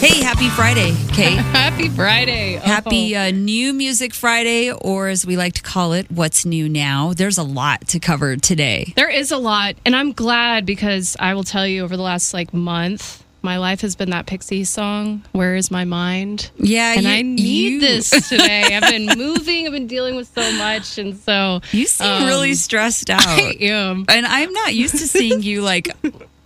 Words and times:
Hey, 0.00 0.22
happy 0.22 0.48
Friday, 0.50 0.94
Kate. 1.12 1.38
Happy 1.52 1.88
Friday. 1.88 2.56
Oh. 2.56 2.60
Happy 2.60 3.16
uh, 3.16 3.32
New 3.32 3.72
Music 3.72 4.14
Friday, 4.14 4.70
or 4.70 5.08
as 5.08 5.26
we 5.26 5.36
like 5.36 5.54
to 5.54 5.62
call 5.62 5.92
it, 5.92 6.08
What's 6.08 6.44
New 6.46 6.68
Now. 6.68 7.14
There's 7.14 7.36
a 7.36 7.42
lot 7.42 7.88
to 7.88 7.98
cover 7.98 8.36
today. 8.36 8.92
There 8.94 9.10
is 9.10 9.32
a 9.32 9.36
lot, 9.38 9.74
and 9.84 9.96
I'm 9.96 10.12
glad 10.12 10.64
because 10.66 11.16
I 11.18 11.34
will 11.34 11.42
tell 11.42 11.66
you 11.66 11.82
over 11.82 11.96
the 11.96 12.02
last 12.04 12.32
like 12.32 12.54
month, 12.54 13.24
my 13.42 13.58
life 13.58 13.80
has 13.80 13.96
been 13.96 14.10
that 14.10 14.26
Pixie 14.26 14.62
song, 14.62 15.24
Where 15.32 15.56
is 15.56 15.68
My 15.68 15.84
Mind? 15.84 16.50
Yeah, 16.58 16.92
And 16.94 17.02
you- 17.02 17.08
I 17.10 17.22
need 17.22 17.72
you- 17.72 17.80
this 17.80 18.10
today. 18.28 18.62
I've 18.76 18.88
been 18.92 19.18
moving, 19.18 19.66
I've 19.66 19.72
been 19.72 19.88
dealing 19.88 20.14
with 20.14 20.32
so 20.32 20.52
much, 20.58 20.98
and 20.98 21.16
so 21.16 21.60
You 21.72 21.86
seem 21.86 22.06
um, 22.08 22.24
really 22.26 22.54
stressed 22.54 23.10
out. 23.10 23.26
I 23.26 23.56
am. 23.62 24.04
and 24.08 24.24
I'm 24.26 24.52
not 24.52 24.74
used 24.76 24.98
to 24.98 25.08
seeing 25.08 25.42
you 25.42 25.62
like 25.62 25.88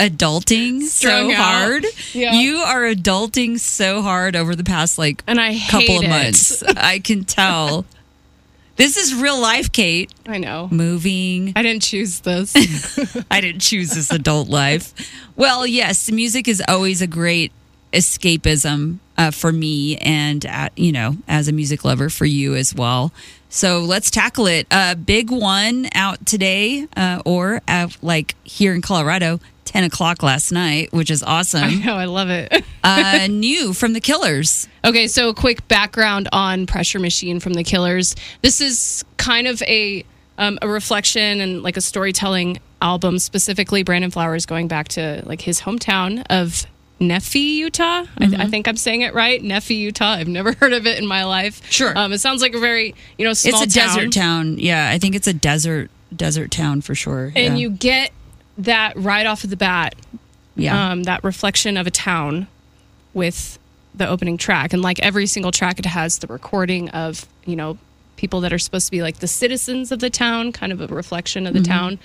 adulting 0.09 0.83
Strung 0.83 1.31
so 1.31 1.37
out. 1.37 1.39
hard. 1.63 1.87
Yeah. 2.13 2.33
You 2.35 2.57
are 2.59 2.83
adulting 2.83 3.59
so 3.59 4.03
hard 4.03 4.37
over 4.37 4.55
the 4.57 4.65
past 4.65 4.99
like 4.99 5.23
And 5.27 5.41
I 5.41 5.59
couple 5.69 5.99
of 5.99 6.05
it. 6.05 6.09
months. 6.09 6.63
I 6.77 6.99
can 6.99 7.25
tell. 7.25 7.85
This 8.77 8.97
is 8.97 9.15
real 9.15 9.39
life, 9.41 9.71
Kate. 9.71 10.11
I 10.27 10.39
know. 10.39 10.69
Moving. 10.71 11.53
I 11.55 11.63
didn't 11.63 11.83
choose 11.83 12.21
this. 12.21 12.55
I 13.31 13.41
didn't 13.41 13.61
choose 13.61 13.91
this 13.91 14.11
adult 14.11 14.49
life. 14.49 14.95
Well, 15.37 15.67
yes, 15.67 16.11
music 16.11 16.49
is 16.49 16.63
always 16.69 17.03
a 17.03 17.07
great 17.07 17.53
escapism 17.93 18.99
uh, 19.17 19.31
for 19.31 19.53
me, 19.53 19.97
and 19.99 20.45
uh, 20.47 20.69
you 20.77 20.93
know, 20.93 21.17
as 21.29 21.49
a 21.49 21.53
music 21.53 21.85
lover, 21.85 22.09
for 22.09 22.25
you 22.25 22.55
as 22.55 22.75
well. 22.75 23.13
So 23.49 23.81
let's 23.81 24.11
tackle 24.11 24.47
it. 24.47 24.67
A 24.71 24.97
big 24.97 25.31
one 25.31 25.89
out 25.95 26.25
today, 26.25 26.87
uh, 26.97 27.21
or 27.25 27.61
uh, 27.69 27.89
like 28.01 28.35
here 28.45 28.75
in 28.75 28.81
Colorado, 28.81 29.41
ten 29.65 29.85
o'clock 29.85 30.23
last 30.23 30.53
night, 30.53 30.93
which 30.93 31.11
is 31.11 31.23
awesome 31.23 31.65
I 31.65 31.75
know, 31.75 31.95
I 31.95 32.07
love 32.07 32.31
it. 32.31 32.65
uh, 32.85 33.27
new 33.31 33.73
from 33.73 33.93
the 33.93 34.01
Killers. 34.01 34.69
Okay, 34.85 35.07
so 35.07 35.29
a 35.29 35.35
quick 35.35 35.69
background 35.69 36.29
on 36.33 36.67
Pressure 36.67 36.99
Machine 36.99 37.41
from 37.41 37.53
the 37.55 37.65
Killers. 37.65 38.15
This 38.41 38.61
is 38.61 39.05
kind 39.19 39.47
of 39.47 39.63
a 39.63 40.05
um, 40.39 40.59
a 40.63 40.69
reflection 40.69 41.41
and 41.41 41.63
like 41.63 41.77
a 41.77 41.81
storytelling 41.81 42.59
album. 42.81 43.19
Specifically, 43.19 43.83
Brandon 43.83 44.11
Flowers 44.11 44.47
going 44.47 44.69
back 44.69 44.89
to 44.89 45.23
like 45.27 45.41
his 45.41 45.61
hometown 45.61 46.25
of 46.31 46.67
Nephi, 47.03 47.39
Utah. 47.39 48.05
I, 48.19 48.35
I 48.39 48.47
think 48.47 48.69
I'm 48.69 48.77
saying 48.77 49.03
it 49.03 49.13
right. 49.15 49.43
Nephi, 49.43 49.75
Utah. 49.75 50.13
I've 50.13 50.29
never 50.29 50.53
heard 50.61 50.73
of 50.73 50.87
it 50.87 50.99
in 50.99 51.07
my 51.07 51.25
life. 51.25 51.61
Sure. 51.71 51.97
um, 51.97 52.13
it 52.13 52.19
sounds 52.19 52.41
like 52.43 52.55
a 52.55 52.61
very 52.61 52.95
you 53.19 53.27
know 53.27 53.33
small 53.33 53.63
it's 53.63 53.75
a 53.75 53.79
town. 53.79 53.97
desert 53.97 54.13
town. 54.13 54.59
Yeah, 54.59 54.89
I 54.91 54.99
think 54.99 55.15
it's 55.15 55.27
a 55.27 55.35
desert 55.35 55.91
desert 56.15 56.51
town 56.51 56.81
for 56.81 56.95
sure. 56.95 57.33
and 57.35 57.37
yeah. 57.37 57.55
you 57.57 57.71
get 57.71 58.13
that 58.59 58.95
right 58.97 59.27
off 59.27 59.45
of 59.45 59.51
the 59.51 59.57
bat. 59.57 59.95
yeah. 60.55 60.93
um, 60.93 61.05
that 61.05 61.25
reflection 61.25 61.77
of 61.77 61.87
a 61.87 61.91
town 61.91 62.47
with 63.15 63.59
the 63.95 64.07
opening 64.09 64.37
track. 64.37 64.73
And 64.73 64.83
like 64.83 65.01
every 65.01 65.27
single 65.27 65.53
track, 65.53 65.79
it 65.79 65.87
has 65.87 66.19
the 66.19 66.27
recording 66.27 66.89
of, 66.91 67.27
you 67.45 67.57
know, 67.57 67.79
people 68.17 68.41
that 68.41 68.53
are 68.53 68.59
supposed 68.59 68.87
to 68.87 68.91
be 68.91 69.03
like 69.03 69.19
the 69.19 69.27
citizens 69.27 69.91
of 69.91 69.99
the 69.99 70.11
town, 70.11 70.53
kind 70.53 70.73
of 70.73 70.81
a 70.81 70.87
reflection 70.87 71.47
of 71.47 71.55
the 71.55 71.61
town. 71.63 71.99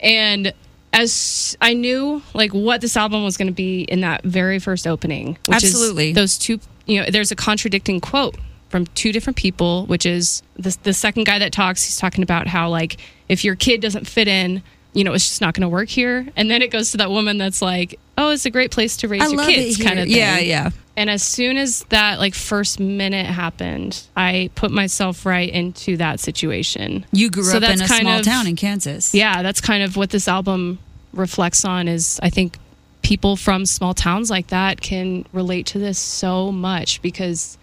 And 0.00 0.52
as 0.98 1.56
I 1.60 1.74
knew 1.74 2.22
like 2.34 2.52
what 2.52 2.80
this 2.80 2.96
album 2.96 3.24
was 3.24 3.36
going 3.36 3.48
to 3.48 3.54
be 3.54 3.82
in 3.82 4.00
that 4.00 4.24
very 4.24 4.58
first 4.58 4.86
opening, 4.86 5.38
which 5.46 5.56
Absolutely. 5.64 6.10
is 6.10 6.14
those 6.14 6.38
two, 6.38 6.58
you 6.86 7.00
know, 7.00 7.06
there's 7.10 7.30
a 7.30 7.36
contradicting 7.36 8.00
quote 8.00 8.36
from 8.68 8.86
two 8.88 9.12
different 9.12 9.36
people, 9.36 9.86
which 9.86 10.04
is 10.04 10.42
the, 10.56 10.76
the 10.82 10.92
second 10.92 11.24
guy 11.24 11.38
that 11.38 11.52
talks, 11.52 11.84
he's 11.84 11.96
talking 11.98 12.22
about 12.22 12.46
how 12.46 12.68
like 12.68 12.96
if 13.28 13.44
your 13.44 13.54
kid 13.54 13.80
doesn't 13.80 14.06
fit 14.06 14.28
in, 14.28 14.62
you 14.92 15.04
know, 15.04 15.12
it's 15.12 15.28
just 15.28 15.40
not 15.40 15.54
going 15.54 15.62
to 15.62 15.68
work 15.68 15.88
here. 15.88 16.26
And 16.36 16.50
then 16.50 16.62
it 16.62 16.70
goes 16.70 16.90
to 16.90 16.96
that 16.98 17.10
woman 17.10 17.38
that's 17.38 17.62
like, 17.62 17.98
oh, 18.16 18.30
it's 18.30 18.46
a 18.46 18.50
great 18.50 18.70
place 18.72 18.96
to 18.98 19.08
raise 19.08 19.22
I 19.22 19.28
your 19.28 19.44
kids, 19.44 19.76
kind 19.76 19.98
of 19.98 20.06
thing. 20.06 20.16
Yeah, 20.16 20.38
yeah. 20.38 20.70
And 20.96 21.08
as 21.08 21.22
soon 21.22 21.56
as 21.56 21.84
that 21.90 22.18
like 22.18 22.34
first 22.34 22.80
minute 22.80 23.26
happened, 23.26 24.02
I 24.16 24.50
put 24.56 24.72
myself 24.72 25.24
right 25.24 25.48
into 25.48 25.96
that 25.98 26.18
situation. 26.18 27.06
You 27.12 27.30
grew 27.30 27.44
So 27.44 27.58
up 27.58 27.62
in 27.62 27.80
a 27.80 27.86
small 27.86 28.18
of- 28.18 28.24
town 28.24 28.48
in 28.48 28.56
Kansas. 28.56 29.14
Yeah, 29.14 29.42
that's 29.42 29.60
kind 29.60 29.84
of 29.84 29.96
what 29.96 30.10
this 30.10 30.26
album 30.26 30.80
reflects 31.18 31.64
on 31.64 31.88
is 31.88 32.18
I 32.22 32.30
think 32.30 32.58
people 33.02 33.36
from 33.36 33.64
small 33.66 33.94
towns 33.94 34.30
like 34.30 34.48
that 34.48 34.80
can 34.80 35.24
relate 35.32 35.66
to 35.66 35.78
this 35.78 35.98
so 35.98 36.50
much 36.52 37.00
because 37.02 37.56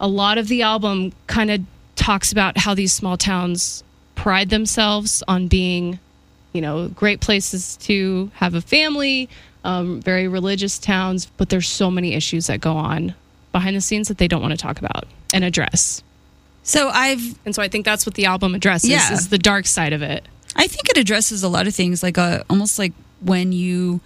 a 0.00 0.08
lot 0.08 0.38
of 0.38 0.48
the 0.48 0.62
album 0.62 1.12
kind 1.26 1.50
of 1.50 1.60
talks 1.94 2.32
about 2.32 2.58
how 2.58 2.74
these 2.74 2.92
small 2.92 3.16
towns 3.16 3.82
pride 4.14 4.50
themselves 4.50 5.22
on 5.28 5.46
being, 5.46 5.98
you 6.52 6.60
know, 6.60 6.88
great 6.88 7.20
places 7.20 7.76
to 7.78 8.30
have 8.34 8.54
a 8.54 8.60
family, 8.60 9.28
um, 9.64 10.00
very 10.00 10.26
religious 10.28 10.78
towns, 10.78 11.26
but 11.36 11.48
there's 11.48 11.68
so 11.68 11.90
many 11.90 12.14
issues 12.14 12.46
that 12.46 12.60
go 12.60 12.74
on 12.76 13.14
behind 13.52 13.76
the 13.76 13.80
scenes 13.80 14.08
that 14.08 14.18
they 14.18 14.28
don't 14.28 14.42
want 14.42 14.52
to 14.52 14.58
talk 14.58 14.78
about 14.78 15.04
and 15.32 15.44
address. 15.44 16.02
So 16.62 16.88
I've 16.88 17.38
And 17.46 17.54
so 17.54 17.62
I 17.62 17.68
think 17.68 17.84
that's 17.84 18.04
what 18.04 18.14
the 18.14 18.26
album 18.26 18.54
addresses 18.54 18.90
Yeah. 18.90 19.12
is 19.12 19.28
the 19.28 19.38
dark 19.38 19.66
side 19.66 19.92
of 19.92 20.02
it. 20.02 20.26
I 20.56 20.66
think 20.66 20.88
it 20.88 20.96
addresses 20.96 21.42
a 21.42 21.48
lot 21.48 21.66
of 21.66 21.74
things, 21.74 22.02
like 22.02 22.16
uh, 22.16 22.42
almost 22.48 22.78
like 22.78 22.92
when 23.20 23.52
you 23.52 24.00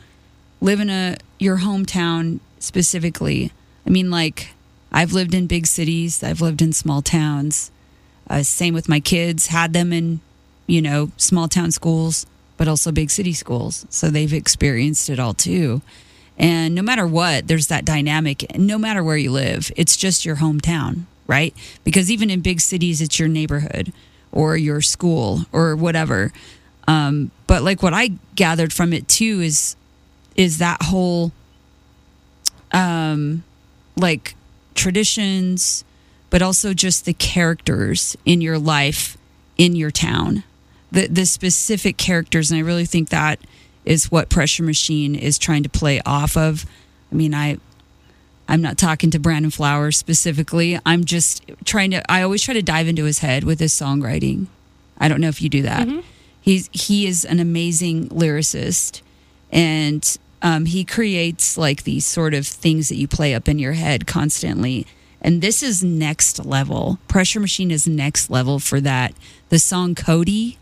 live 0.61 0.81
in 0.81 0.91
a 0.91 1.17
your 1.39 1.59
hometown 1.59 2.41
specifically. 2.59 3.53
I 3.87 3.91
mean, 3.91 4.11
like 4.11 4.53
I've 4.93 5.13
lived 5.13 5.33
in 5.33 5.47
big 5.47 5.67
cities, 5.67 6.23
I've 6.23 6.41
lived 6.41 6.61
in 6.61 6.73
small 6.73 7.03
towns. 7.03 7.71
Uh, 8.29 8.43
same 8.43 8.75
with 8.75 8.89
my 8.89 9.01
kids, 9.01 9.47
had 9.47 9.73
them 9.73 9.93
in 9.93 10.21
you 10.67 10.83
know 10.83 11.13
small 11.17 11.47
town 11.49 11.71
schools, 11.71 12.27
but 12.57 12.69
also 12.69 12.91
big 12.91 13.11
city 13.11 13.33
schools, 13.33 13.87
so 13.89 14.11
they've 14.11 14.33
experienced 14.33 15.09
it 15.09 15.21
all 15.21 15.35
too. 15.35 15.83
And 16.37 16.75
no 16.75 16.83
matter 16.83 17.07
what, 17.07 17.49
there's 17.49 17.69
that 17.69 17.85
dynamic. 17.85 18.57
No 18.59 18.79
matter 18.79 19.05
where 19.05 19.17
you 19.17 19.31
live, 19.31 19.71
it's 19.77 19.97
just 19.97 20.25
your 20.25 20.37
hometown, 20.37 21.03
right? 21.27 21.55
Because 21.85 22.11
even 22.11 22.31
in 22.31 22.41
big 22.41 22.61
cities, 22.61 23.01
it's 23.01 23.19
your 23.19 23.29
neighborhood 23.29 23.93
or 24.33 24.57
your 24.57 24.81
school 24.81 25.45
or 25.53 25.77
whatever. 25.77 26.33
Um, 26.87 27.31
but 27.47 27.63
like 27.63 27.83
what 27.83 27.95
I 27.95 28.13
gathered 28.35 28.73
from 28.73 28.93
it 28.93 29.09
too 29.09 29.41
is 29.41 29.77
is 30.37 30.59
that 30.59 30.83
whole 30.83 31.33
um, 32.73 33.43
like 33.97 34.35
traditions, 34.75 35.85
but 36.31 36.43
also 36.43 36.73
just 36.73 37.05
the 37.05 37.13
characters 37.13 38.17
in 38.25 38.41
your 38.41 38.59
life 38.59 39.17
in 39.59 39.77
your 39.77 39.91
town, 39.91 40.43
the 40.91 41.07
the 41.07 41.27
specific 41.27 41.97
characters, 41.97 42.51
and 42.51 42.59
I 42.59 42.63
really 42.63 42.87
think 42.87 43.11
that 43.11 43.41
is 43.85 44.11
what 44.11 44.29
Pressure 44.29 44.63
Machine 44.63 45.15
is 45.15 45.39
trying 45.39 45.63
to 45.63 45.69
play 45.69 46.01
off 46.07 46.37
of. 46.37 46.65
I 47.13 47.15
mean, 47.15 47.35
I 47.35 47.59
I'm 48.51 48.61
not 48.61 48.77
talking 48.77 49.13
to 49.13 49.21
Brandon 49.21 49.53
Flowers 49.53 49.97
specifically. 49.97 50.77
I'm 50.85 51.05
just 51.05 51.49
trying 51.65 51.93
to. 51.93 52.03
I 52.11 52.23
always 52.23 52.43
try 52.43 52.53
to 52.55 52.63
dive 52.63 52.89
into 52.89 53.05
his 53.05 53.21
head 53.21 53.45
with 53.45 53.61
his 53.61 53.73
songwriting. 53.73 54.49
I 54.99 55.07
don't 55.09 55.21
know 55.21 55.29
if 55.29 55.41
you 55.41 55.49
do 55.49 55.63
that. 55.63 55.87
He's 56.41 56.69
he 56.73 57.07
is 57.07 57.25
an 57.25 57.39
amazing 57.39 58.09
lyricist, 58.09 59.03
and 59.53 60.19
um, 60.43 60.65
he 60.67 60.85
creates 60.85 61.57
like 61.57 61.85
these 61.85 62.05
sort 62.05 62.35
of 62.35 62.45
things 62.47 62.89
that 62.89 62.97
you 62.97 63.07
play 63.07 63.35
up 63.35 63.49
in 63.49 63.61
your 63.61 63.75
head 63.75 64.07
constantly. 64.09 64.85
And 65.23 65.43
this 65.43 65.63
is 65.63 65.85
next 65.85 66.45
level. 66.45 66.99
Pressure 67.07 67.39
Machine 67.41 67.71
is 67.71 67.87
next 67.87 68.31
level 68.31 68.59
for 68.59 68.81
that. 68.81 69.15
The 69.51 69.61
song 69.61 69.95
Cody, 69.95 70.59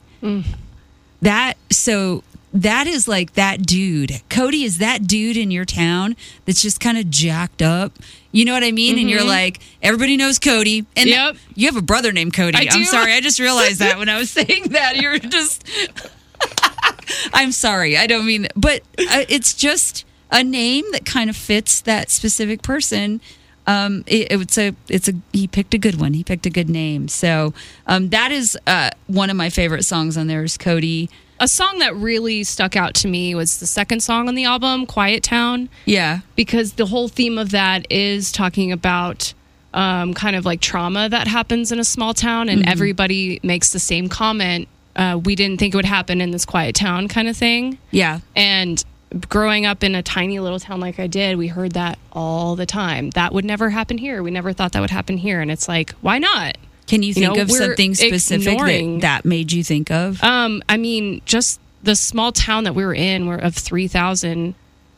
that 1.22 1.54
so 1.70 2.22
that 2.52 2.86
is 2.86 3.06
like 3.06 3.34
that 3.34 3.62
dude. 3.66 4.22
Cody 4.30 4.62
is 4.64 4.78
that 4.78 5.06
dude 5.06 5.36
in 5.36 5.50
your 5.50 5.64
town 5.64 6.16
that's 6.46 6.62
just 6.62 6.80
kind 6.80 6.96
of 6.96 7.10
jacked 7.10 7.60
up. 7.62 7.92
You 8.32 8.44
know 8.44 8.52
what 8.54 8.64
I 8.64 8.72
mean? 8.72 8.98
And 8.98 9.08
you're 9.10 9.24
like, 9.24 9.60
everybody 9.82 10.16
knows 10.16 10.38
Cody. 10.38 10.86
And 10.96 11.08
Yep. 11.08 11.36
you 11.54 11.66
have 11.66 11.76
a 11.76 11.82
brother 11.82 12.12
named 12.12 12.34
Cody. 12.34 12.68
I'm 12.70 12.84
sorry. 12.84 13.12
I 13.12 13.20
just 13.20 13.38
realized 13.38 13.80
that 13.80 13.98
when 13.98 14.08
I 14.08 14.18
was 14.18 14.30
saying 14.38 14.70
that. 14.70 14.96
You're 14.96 15.18
just. 15.18 15.64
I'm 17.32 17.52
sorry. 17.52 17.96
I 17.96 18.06
don't 18.06 18.26
mean, 18.26 18.48
but 18.54 18.80
uh, 18.98 19.24
it's 19.28 19.54
just 19.54 20.04
a 20.30 20.44
name 20.44 20.84
that 20.92 21.04
kind 21.04 21.30
of 21.30 21.36
fits 21.36 21.80
that 21.82 22.10
specific 22.10 22.62
person. 22.62 23.20
Um, 23.66 24.04
it, 24.06 24.30
it's 24.30 24.58
a, 24.58 24.74
it's 24.88 25.08
a. 25.08 25.14
He 25.32 25.46
picked 25.46 25.74
a 25.74 25.78
good 25.78 26.00
one. 26.00 26.14
He 26.14 26.24
picked 26.24 26.46
a 26.46 26.50
good 26.50 26.68
name. 26.70 27.08
So 27.08 27.54
um, 27.86 28.10
that 28.10 28.30
is 28.30 28.56
uh, 28.66 28.90
one 29.06 29.30
of 29.30 29.36
my 29.36 29.50
favorite 29.50 29.84
songs 29.84 30.16
on 30.16 30.26
there. 30.26 30.42
Is 30.44 30.56
Cody. 30.58 31.08
A 31.40 31.46
song 31.48 31.78
that 31.78 31.94
really 31.94 32.42
stuck 32.44 32.74
out 32.76 32.94
to 32.94 33.08
me 33.08 33.34
was 33.34 33.60
the 33.60 33.66
second 33.66 34.00
song 34.02 34.28
on 34.28 34.34
the 34.34 34.44
album, 34.44 34.86
Quiet 34.86 35.22
Town, 35.22 35.68
Yeah, 35.84 36.20
because 36.34 36.72
the 36.72 36.86
whole 36.86 37.08
theme 37.08 37.38
of 37.38 37.50
that 37.52 37.86
is 37.90 38.32
talking 38.32 38.72
about 38.72 39.34
um, 39.72 40.14
kind 40.14 40.34
of 40.34 40.44
like 40.44 40.60
trauma 40.60 41.08
that 41.08 41.28
happens 41.28 41.70
in 41.70 41.78
a 41.78 41.84
small 41.84 42.12
town, 42.14 42.48
and 42.48 42.66
everybody 42.68 43.38
makes 43.42 43.72
the 43.72 43.78
same 43.78 44.08
comment. 44.08 44.66
Uh, 44.96 45.20
we 45.22 45.36
didn't 45.36 45.58
think 45.60 45.74
it 45.74 45.76
would 45.76 45.84
happen 45.84 46.20
in 46.20 46.32
this 46.32 46.44
quiet 46.44 46.74
town, 46.74 47.06
kind 47.06 47.28
of 47.28 47.36
thing. 47.36 47.78
yeah. 47.92 48.20
And 48.34 48.84
growing 49.28 49.64
up 49.64 49.84
in 49.84 49.94
a 49.94 50.02
tiny 50.02 50.38
little 50.40 50.58
town 50.58 50.80
like 50.80 50.98
I 50.98 51.06
did, 51.06 51.38
we 51.38 51.46
heard 51.46 51.72
that 51.72 51.98
all 52.12 52.56
the 52.56 52.66
time. 52.66 53.10
That 53.10 53.32
would 53.32 53.44
never 53.44 53.70
happen 53.70 53.96
here. 53.96 54.22
We 54.22 54.30
never 54.30 54.52
thought 54.52 54.72
that 54.72 54.80
would 54.80 54.90
happen 54.90 55.16
here. 55.16 55.40
And 55.40 55.50
it's 55.50 55.68
like, 55.68 55.92
why 56.00 56.18
not? 56.18 56.58
Can 56.88 57.02
you 57.02 57.08
You 57.08 57.14
think 57.14 57.36
know, 57.36 57.42
of 57.42 57.50
something 57.50 57.94
specific 57.94 58.48
ignoring- 58.54 59.00
that, 59.00 59.22
that 59.22 59.28
made 59.28 59.52
you 59.52 59.62
think 59.62 59.90
of? 59.90 60.22
Um, 60.24 60.62
I 60.68 60.76
mean, 60.76 61.20
just 61.26 61.60
the 61.82 61.94
small 61.94 62.32
town 62.32 62.64
that 62.64 62.74
we 62.74 62.84
were 62.84 62.94
in, 62.94 63.26
we're 63.26 63.36
of 63.36 63.54
three 63.54 63.86
thousand. 63.86 64.54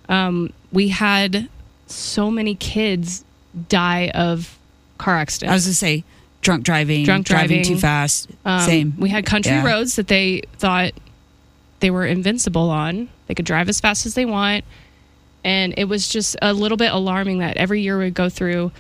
Um, 0.08 0.52
we 0.72 0.88
had 0.88 1.48
so 1.86 2.30
many 2.30 2.54
kids 2.54 3.24
die 3.68 4.08
of 4.14 4.56
car 4.98 5.16
accidents. 5.18 5.50
I 5.50 5.54
was 5.54 5.64
gonna 5.66 5.74
say 5.74 6.04
drunk 6.42 6.64
driving, 6.64 7.04
Drunk 7.04 7.26
driving, 7.26 7.58
driving. 7.62 7.74
too 7.74 7.78
fast. 7.80 8.30
Um, 8.44 8.60
Same. 8.64 8.94
We 8.98 9.10
had 9.10 9.26
country 9.26 9.52
Yeah. 9.52 9.66
roads 9.66 9.96
that 9.96 10.06
they 10.08 10.42
thought 10.58 10.92
they 11.80 11.90
were 11.90 12.06
invincible 12.06 12.70
on. 12.70 13.08
They 13.26 13.34
could 13.34 13.44
drive 13.46 13.68
as 13.68 13.80
fast 13.80 14.06
as 14.06 14.14
they 14.14 14.24
want. 14.24 14.64
And 15.44 15.74
it 15.76 15.84
was 15.84 16.08
just 16.08 16.36
a 16.40 16.52
little 16.52 16.76
bit 16.76 16.92
alarming 16.92 17.38
that 17.38 17.56
every 17.56 17.80
year 17.82 17.98
we'd 17.98 18.14
go 18.14 18.28
through, 18.28 18.72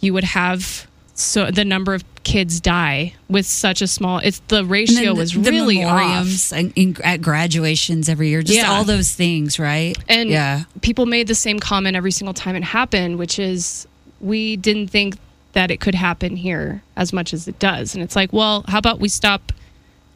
you 0.00 0.12
would 0.14 0.24
have 0.24 0.86
so 1.18 1.50
the 1.50 1.64
number 1.64 1.94
of 1.94 2.04
kids 2.22 2.60
die 2.60 3.14
with 3.28 3.46
such 3.46 3.82
a 3.82 3.86
small. 3.86 4.18
It's 4.18 4.40
the 4.48 4.64
ratio 4.64 5.14
the- 5.14 5.14
was 5.14 5.32
the 5.32 5.40
really 5.40 5.82
off. 5.82 6.52
and 6.52 6.72
in, 6.76 6.96
at 7.02 7.20
graduations 7.20 8.08
every 8.08 8.28
year. 8.28 8.42
Just 8.42 8.58
Yeah. 8.58 8.70
all 8.70 8.84
those 8.84 9.12
things, 9.12 9.58
right? 9.58 9.96
And 10.08 10.30
yeah, 10.30 10.64
people 10.82 11.06
made 11.06 11.26
the 11.26 11.34
same 11.34 11.58
comment 11.58 11.96
every 11.96 12.12
single 12.12 12.34
time 12.34 12.54
it 12.54 12.62
happened, 12.64 13.18
which 13.18 13.38
is 13.38 13.86
we 14.20 14.56
didn't 14.56 14.88
think 14.88 15.16
that 15.54 15.70
it 15.70 15.80
could 15.80 15.94
happen 15.94 16.36
here 16.36 16.82
as 16.96 17.12
much 17.12 17.32
as 17.32 17.48
it 17.48 17.58
does. 17.58 17.94
And 17.94 18.04
it's 18.04 18.14
like, 18.14 18.32
well, 18.32 18.64
how 18.68 18.78
about 18.78 19.00
we 19.00 19.08
stop 19.08 19.52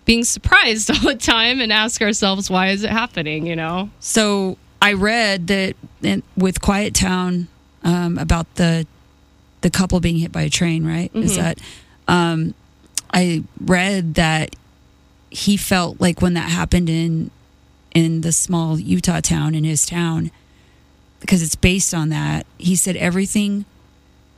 being 0.04 0.22
surprised 0.24 0.90
all 0.92 0.98
the 1.00 1.14
time 1.16 1.60
and 1.60 1.72
ask 1.72 2.00
ourselves 2.02 2.50
why 2.50 2.68
is 2.68 2.84
it 2.84 2.90
happening, 2.90 3.46
you 3.46 3.56
know? 3.56 3.90
So 3.98 4.58
I 4.80 4.92
read 4.92 5.46
that 5.48 5.74
in, 6.02 6.22
with 6.36 6.60
Quiet 6.60 6.94
Town 6.94 7.48
um, 7.82 8.18
about 8.18 8.54
the 8.56 8.86
the 9.62 9.70
couple 9.70 9.98
being 10.00 10.18
hit 10.18 10.30
by 10.32 10.42
a 10.42 10.50
train. 10.50 10.84
Right? 10.86 11.10
Is 11.14 11.32
Mhm. 11.32 11.36
that? 11.36 11.58
Um, 12.08 12.54
I 13.12 13.42
read 13.60 14.14
that 14.14 14.54
he 15.30 15.56
felt 15.56 16.00
like 16.00 16.20
when 16.20 16.34
that 16.34 16.50
happened 16.50 16.88
in 16.90 17.30
in 17.94 18.22
the 18.22 18.32
small 18.32 18.78
Utah 18.78 19.20
town 19.20 19.54
in 19.54 19.64
his 19.64 19.84
town, 19.84 20.30
because 21.20 21.42
it's 21.42 21.54
based 21.56 21.92
on 21.94 22.08
that. 22.10 22.46
He 22.58 22.74
said 22.76 22.96
everything 22.96 23.64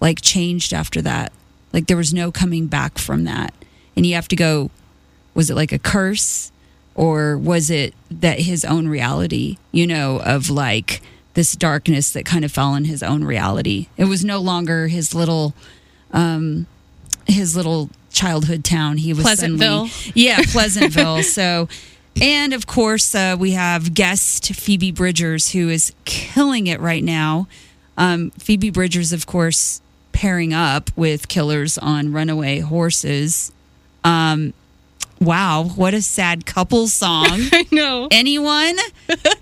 like 0.01 0.21
changed 0.21 0.73
after 0.73 1.01
that. 1.03 1.33
Like 1.73 1.87
there 1.87 1.97
was 1.97 2.13
no 2.15 2.31
coming 2.33 2.67
back 2.67 2.99
from 2.99 3.25
that, 3.25 3.53
and 3.97 4.07
you 4.07 4.15
have 4.15 4.29
to 4.29 4.37
go. 4.37 4.71
Was 5.35 5.51
it 5.51 5.57
like 5.57 5.73
a 5.73 5.79
curse? 5.79 6.51
or 6.97 7.37
was 7.37 7.71
it 7.71 7.93
that 8.09 8.39
his 8.39 8.65
own 8.65 8.87
reality 8.87 9.57
you 9.73 9.85
know 9.85 10.19
of 10.21 10.49
like 10.49 11.03
this 11.35 11.53
darkness 11.55 12.13
that 12.13 12.25
kind 12.25 12.45
of 12.45 12.53
fell 12.53 12.75
in 12.75 12.85
his 12.85 13.03
own 13.03 13.25
reality. 13.25 13.89
It 13.97 14.05
was 14.07 14.25
no 14.25 14.39
longer 14.41 14.89
his 14.89 15.15
little 15.15 15.55
um 16.13 16.67
his 17.27 17.57
little 17.57 17.91
childhood 18.13 18.65
town. 18.65 18.99
He 18.99 19.13
was 19.13 19.25
Pleasantville. 19.25 19.89
suddenly 19.89 20.13
yeah 20.15 20.41
pleasantville. 20.47 21.23
So 21.23 21.69
and 22.21 22.53
of 22.53 22.67
course 22.67 23.15
uh, 23.15 23.37
we 23.39 23.53
have 23.53 23.95
guest 23.95 24.55
phoebe 24.55 24.93
bridgers 24.93 25.51
who 25.51 25.69
is 25.69 25.93
killing 26.05 26.67
it 26.69 26.81
right 26.81 27.03
now. 27.03 27.49
Um, 27.97 28.31
phoebe 28.39 28.71
bridgers 28.71 29.13
of 29.13 29.27
course 29.27 29.81
pairing 30.13 30.55
up 30.55 30.91
with 30.97 31.27
killers 31.27 31.77
on 31.79 32.13
runaway 32.13 32.61
horses. 32.61 33.51
Um, 34.05 34.53
wow 35.21 35.65
what 35.77 35.95
a 35.95 36.03
sad 36.03 36.45
couple 36.45 36.87
song 36.89 37.27
I 37.29 37.67
know. 37.71 38.09
anyone 38.11 38.77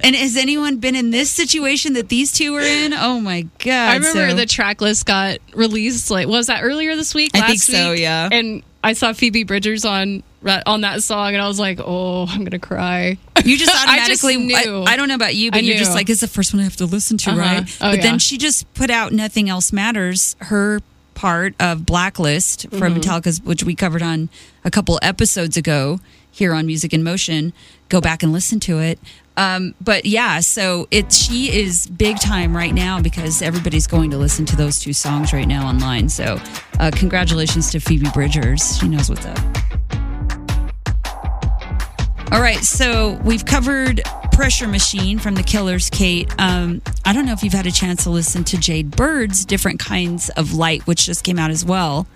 and 0.01 0.15
has 0.15 0.37
anyone 0.37 0.77
been 0.79 0.95
in 0.95 1.11
this 1.11 1.31
situation 1.31 1.95
that 1.95 2.09
these 2.09 2.31
two 2.33 2.53
were 2.53 2.61
in 2.61 2.93
oh 2.93 3.21
my 3.21 3.43
god 3.59 3.69
I 3.91 3.95
remember 3.97 4.31
so- 4.31 4.37
the 4.37 4.47
track 4.47 4.81
list 4.81 5.07
got 5.07 5.39
released 5.55 6.11
like 6.11 6.29
was 6.29 6.47
that 6.49 6.63
earlier 6.63 6.95
this 6.97 7.15
week? 7.15 7.33
I 7.35 7.41
last 7.41 7.49
think 7.49 7.63
so, 7.63 7.91
week? 7.93 8.01
yeah. 8.01 8.29
And 8.31 8.63
I 8.85 8.95
saw 8.95 9.13
Phoebe 9.13 9.45
Bridgers 9.45 9.85
on 9.85 10.23
on 10.67 10.81
that 10.81 11.03
song 11.05 11.35
and 11.35 11.41
I 11.41 11.47
was 11.47 11.61
like, 11.61 11.79
"Oh, 11.81 12.27
I'm 12.29 12.39
going 12.41 12.51
to 12.51 12.59
cry." 12.59 13.17
you 13.45 13.57
just 13.57 13.71
I 13.89 13.99
just 14.09 14.25
automatically 14.25 14.37
knew. 14.39 14.83
I, 14.83 14.93
I 14.93 14.97
don't 14.97 15.07
know 15.09 15.15
about 15.15 15.35
you 15.37 15.51
but 15.53 15.63
you're 15.65 15.77
just 15.79 15.95
like 15.95 16.11
it's 16.11 16.21
the 16.21 16.29
first 16.29 16.53
one 16.53 16.61
i 16.61 16.65
have 16.65 16.77
to 16.77 16.87
listen 16.87 17.17
to 17.19 17.31
Uh-huh. 17.31 17.39
right 17.41 17.79
Oh, 17.81 17.91
but 17.91 17.97
yeah. 17.97 18.03
then 18.03 18.19
she 18.19 18.39
just 18.39 18.73
put 18.75 18.91
out 18.91 19.13
nothing 19.13 19.49
else 19.49 19.73
matters 19.73 20.35
her 20.41 20.81
part 21.23 21.55
of 21.61 21.87
blacklist 21.87 22.69
from 22.71 22.81
Mm-hmm. 22.81 23.01
metallica's 23.01 23.41
which 23.43 23.63
we 23.63 23.77
covered 23.77 24.03
on 24.03 24.29
a 24.65 24.71
couple 24.71 24.99
episodes 25.03 25.57
ago 25.57 26.01
here 26.33 26.53
on 26.53 26.67
music 26.67 26.93
in 26.93 27.03
motion. 27.05 27.53
Go 27.89 28.01
back 28.01 28.25
and 28.25 28.33
listen 28.33 28.59
to 28.61 28.81
it. 28.81 28.99
Um, 29.37 29.75
but 29.81 30.05
yeah 30.05 30.41
so 30.41 30.89
it 30.91 31.13
she 31.13 31.41
is 31.63 31.87
big 31.87 32.19
time 32.19 32.57
right 32.57 32.75
now 32.75 33.01
because 33.01 33.41
everybody's 33.41 33.87
going 33.87 34.11
to 34.11 34.19
listen 34.19 34.45
to 34.47 34.57
those 34.57 34.81
two 34.81 34.93
songs 34.93 35.33
right 35.33 35.47
now 35.47 35.67
online. 35.69 36.09
So 36.09 36.39
uh, 36.81 36.91
congratulations 36.93 37.71
to 37.71 37.79
phoebe 37.79 38.09
bridgers. 38.13 38.79
She 38.79 38.89
knows 38.89 39.09
what's 39.09 39.25
up. 39.25 39.39
All 42.33 42.41
right, 42.41 42.65
so 42.65 43.21
we've 43.25 43.45
covered 43.45 44.01
Pressure 44.32 44.67
Machine 44.67 45.19
from 45.19 45.34
the 45.34 45.43
Killers, 45.43 45.90
Kate. 45.90 46.29
Um, 46.38 46.81
I 47.05 47.12
don't 47.12 47.26
know 47.26 47.32
if 47.32 47.43
you've 47.43 47.52
had 47.52 47.67
a 47.67 47.70
chance 47.70 48.05
to 48.05 48.11
listen 48.11 48.44
to 48.44 48.56
Jade 48.56 48.90
Bird's 48.90 49.44
Different 49.44 49.79
Kinds 49.79 50.31
of 50.31 50.55
Light, 50.55 50.87
which 50.87 51.06
just 51.06 51.23
came 51.23 51.38
out 51.38 51.50
as 51.50 51.64
well, 51.64 52.06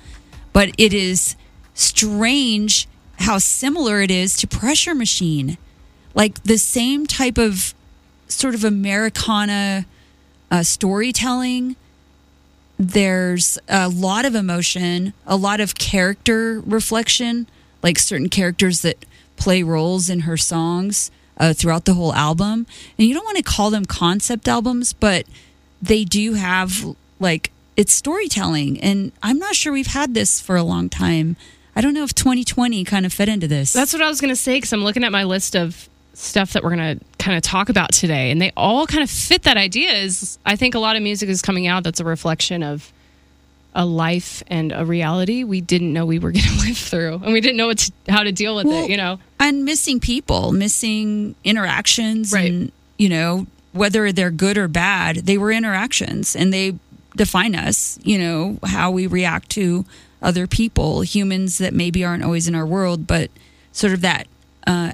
but 0.52 0.70
it 0.78 0.94
is 0.94 1.36
strange 1.74 2.88
how 3.20 3.38
similar 3.38 4.00
it 4.00 4.10
is 4.10 4.36
to 4.38 4.46
Pressure 4.46 4.94
Machine. 4.94 5.58
Like 6.14 6.42
the 6.42 6.56
same 6.56 7.06
type 7.06 7.38
of 7.38 7.74
sort 8.28 8.54
of 8.54 8.64
Americana 8.64 9.84
uh, 10.50 10.62
storytelling. 10.62 11.76
There's 12.78 13.58
a 13.68 13.88
lot 13.88 14.24
of 14.24 14.34
emotion, 14.34 15.12
a 15.26 15.36
lot 15.36 15.60
of 15.60 15.74
character 15.74 16.62
reflection, 16.64 17.46
like 17.82 17.98
certain 17.98 18.30
characters 18.30 18.80
that 18.82 19.04
play 19.36 19.62
roles 19.62 20.08
in 20.08 20.20
her 20.20 20.38
songs 20.38 21.10
uh, 21.36 21.52
throughout 21.52 21.84
the 21.84 21.94
whole 21.94 22.14
album. 22.14 22.66
And 22.98 23.06
you 23.06 23.14
don't 23.14 23.24
want 23.24 23.36
to 23.36 23.42
call 23.42 23.70
them 23.70 23.84
concept 23.84 24.48
albums, 24.48 24.92
but 24.92 25.26
they 25.80 26.04
do 26.04 26.34
have 26.34 26.96
like 27.20 27.52
it's 27.76 27.92
storytelling. 27.92 28.80
And 28.80 29.12
I'm 29.22 29.38
not 29.38 29.54
sure 29.54 29.72
we've 29.72 29.86
had 29.86 30.14
this 30.14 30.40
for 30.40 30.56
a 30.56 30.62
long 30.62 30.88
time. 30.88 31.36
I 31.74 31.82
don't 31.82 31.92
know 31.92 32.04
if 32.04 32.14
2020 32.14 32.84
kind 32.84 33.04
of 33.04 33.12
fit 33.12 33.28
into 33.28 33.46
this. 33.46 33.72
That's 33.72 33.92
what 33.92 34.00
I 34.00 34.08
was 34.08 34.20
going 34.20 34.30
to 34.30 34.36
say 34.36 34.56
because 34.56 34.72
I'm 34.72 34.82
looking 34.82 35.04
at 35.04 35.12
my 35.12 35.24
list 35.24 35.54
of 35.54 35.88
stuff 36.14 36.54
that 36.54 36.64
we're 36.64 36.74
going 36.74 36.98
to 36.98 37.04
kind 37.18 37.36
of 37.36 37.42
talk 37.42 37.68
about 37.68 37.92
today, 37.92 38.30
and 38.30 38.40
they 38.40 38.50
all 38.56 38.86
kind 38.86 39.02
of 39.02 39.10
fit 39.10 39.42
that 39.42 39.58
idea. 39.58 39.92
Is 39.92 40.38
I 40.46 40.56
think 40.56 40.74
a 40.74 40.78
lot 40.78 40.96
of 40.96 41.02
music 41.02 41.28
is 41.28 41.42
coming 41.42 41.66
out 41.66 41.84
that's 41.84 42.00
a 42.00 42.04
reflection 42.04 42.62
of 42.62 42.92
a 43.78 43.84
life 43.84 44.42
and 44.48 44.72
a 44.72 44.84
reality 44.86 45.44
we 45.44 45.60
didn't 45.60 45.92
know 45.92 46.06
we 46.06 46.18
were 46.18 46.32
going 46.38 46.44
to 46.46 46.66
live 46.66 46.78
through, 46.78 47.20
and 47.22 47.32
we 47.32 47.40
didn't 47.40 47.56
know 47.58 47.66
what 47.68 47.78
to, 47.78 47.92
how 48.08 48.22
to 48.22 48.32
deal 48.32 48.56
with 48.56 48.66
Well, 48.66 48.84
it. 48.84 48.90
You 48.90 48.96
know, 48.96 49.18
and 49.38 49.64
missing 49.64 50.00
people, 50.00 50.50
missing 50.50 51.34
interactions, 51.44 52.32
Right. 52.32 52.50
and 52.50 52.72
you 52.98 53.08
know 53.08 53.46
whether 53.72 54.10
they're 54.10 54.30
good 54.30 54.56
or 54.56 54.66
bad, 54.68 55.16
they 55.26 55.36
were 55.38 55.52
interactions, 55.52 56.34
and 56.34 56.52
they 56.52 56.74
define 57.14 57.54
us. 57.54 57.98
You 58.02 58.18
know 58.18 58.58
how 58.64 58.90
we 58.90 59.06
react 59.06 59.50
to 59.50 59.84
other 60.22 60.46
people, 60.46 61.02
humans 61.02 61.58
that 61.58 61.74
maybe 61.74 62.02
aren't 62.02 62.24
always 62.24 62.48
in 62.48 62.54
our 62.54 62.66
world, 62.66 63.06
but 63.06 63.30
sort 63.72 63.92
of 63.92 64.00
that 64.00 64.26
uh, 64.66 64.92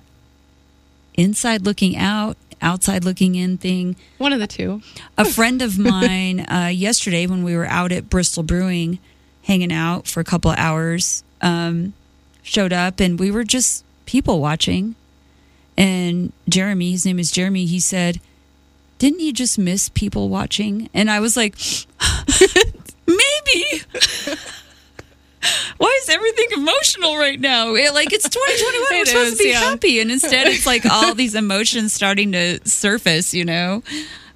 inside 1.14 1.62
looking 1.62 1.96
out, 1.96 2.36
outside 2.62 3.04
looking 3.04 3.34
in 3.34 3.58
thing. 3.58 3.96
One 4.18 4.32
of 4.32 4.40
the 4.40 4.46
two. 4.46 4.80
a 5.18 5.24
friend 5.24 5.60
of 5.60 5.78
mine 5.90 6.40
uh, 6.40 6.70
yesterday 6.72 7.26
when 7.26 7.44
we 7.44 7.56
were 7.56 7.66
out 7.66 7.92
at 7.92 8.08
Bristol 8.08 8.42
Brewing 8.42 8.98
hanging 9.44 9.72
out 9.72 10.06
for 10.06 10.20
a 10.20 10.24
couple 10.24 10.50
of 10.50 10.58
hours 10.58 11.24
um, 11.40 11.92
showed 12.42 12.72
up 12.72 13.00
and 13.00 13.18
we 13.18 13.30
were 13.30 13.44
just 13.44 13.84
people 14.06 14.40
watching. 14.40 14.94
And 15.76 16.32
Jeremy 16.48 16.92
his 16.92 17.04
name 17.04 17.18
is 17.18 17.30
Jeremy 17.30 17.66
he 17.66 17.80
said 17.80 18.20
didn't 18.98 19.18
you 19.18 19.32
just 19.32 19.58
miss 19.58 19.88
people 19.88 20.28
watching? 20.28 20.88
And 20.94 21.10
I 21.10 21.18
was 21.18 21.36
like 21.36 21.56
maybe 23.06 23.82
why 25.78 25.98
is 26.02 26.08
everything 26.08 26.46
emotional 26.54 27.16
right 27.16 27.38
now? 27.40 27.74
It- 27.74 27.94
like 27.94 28.12
it's 28.12 28.28
2021, 28.28 28.86
we're 28.90 28.96
It 29.02 29.08
supposed 29.08 29.38
to 29.38 29.42
be 29.44 29.50
yeah. 29.50 29.60
happy, 29.60 30.00
and 30.00 30.10
instead 30.10 30.46
it's 30.46 30.66
like 30.66 30.84
all 30.90 31.14
these 31.14 31.34
emotions 31.34 31.92
starting 31.92 32.32
to 32.32 32.60
surface. 32.68 33.34
You 33.34 33.44
know. 33.44 33.82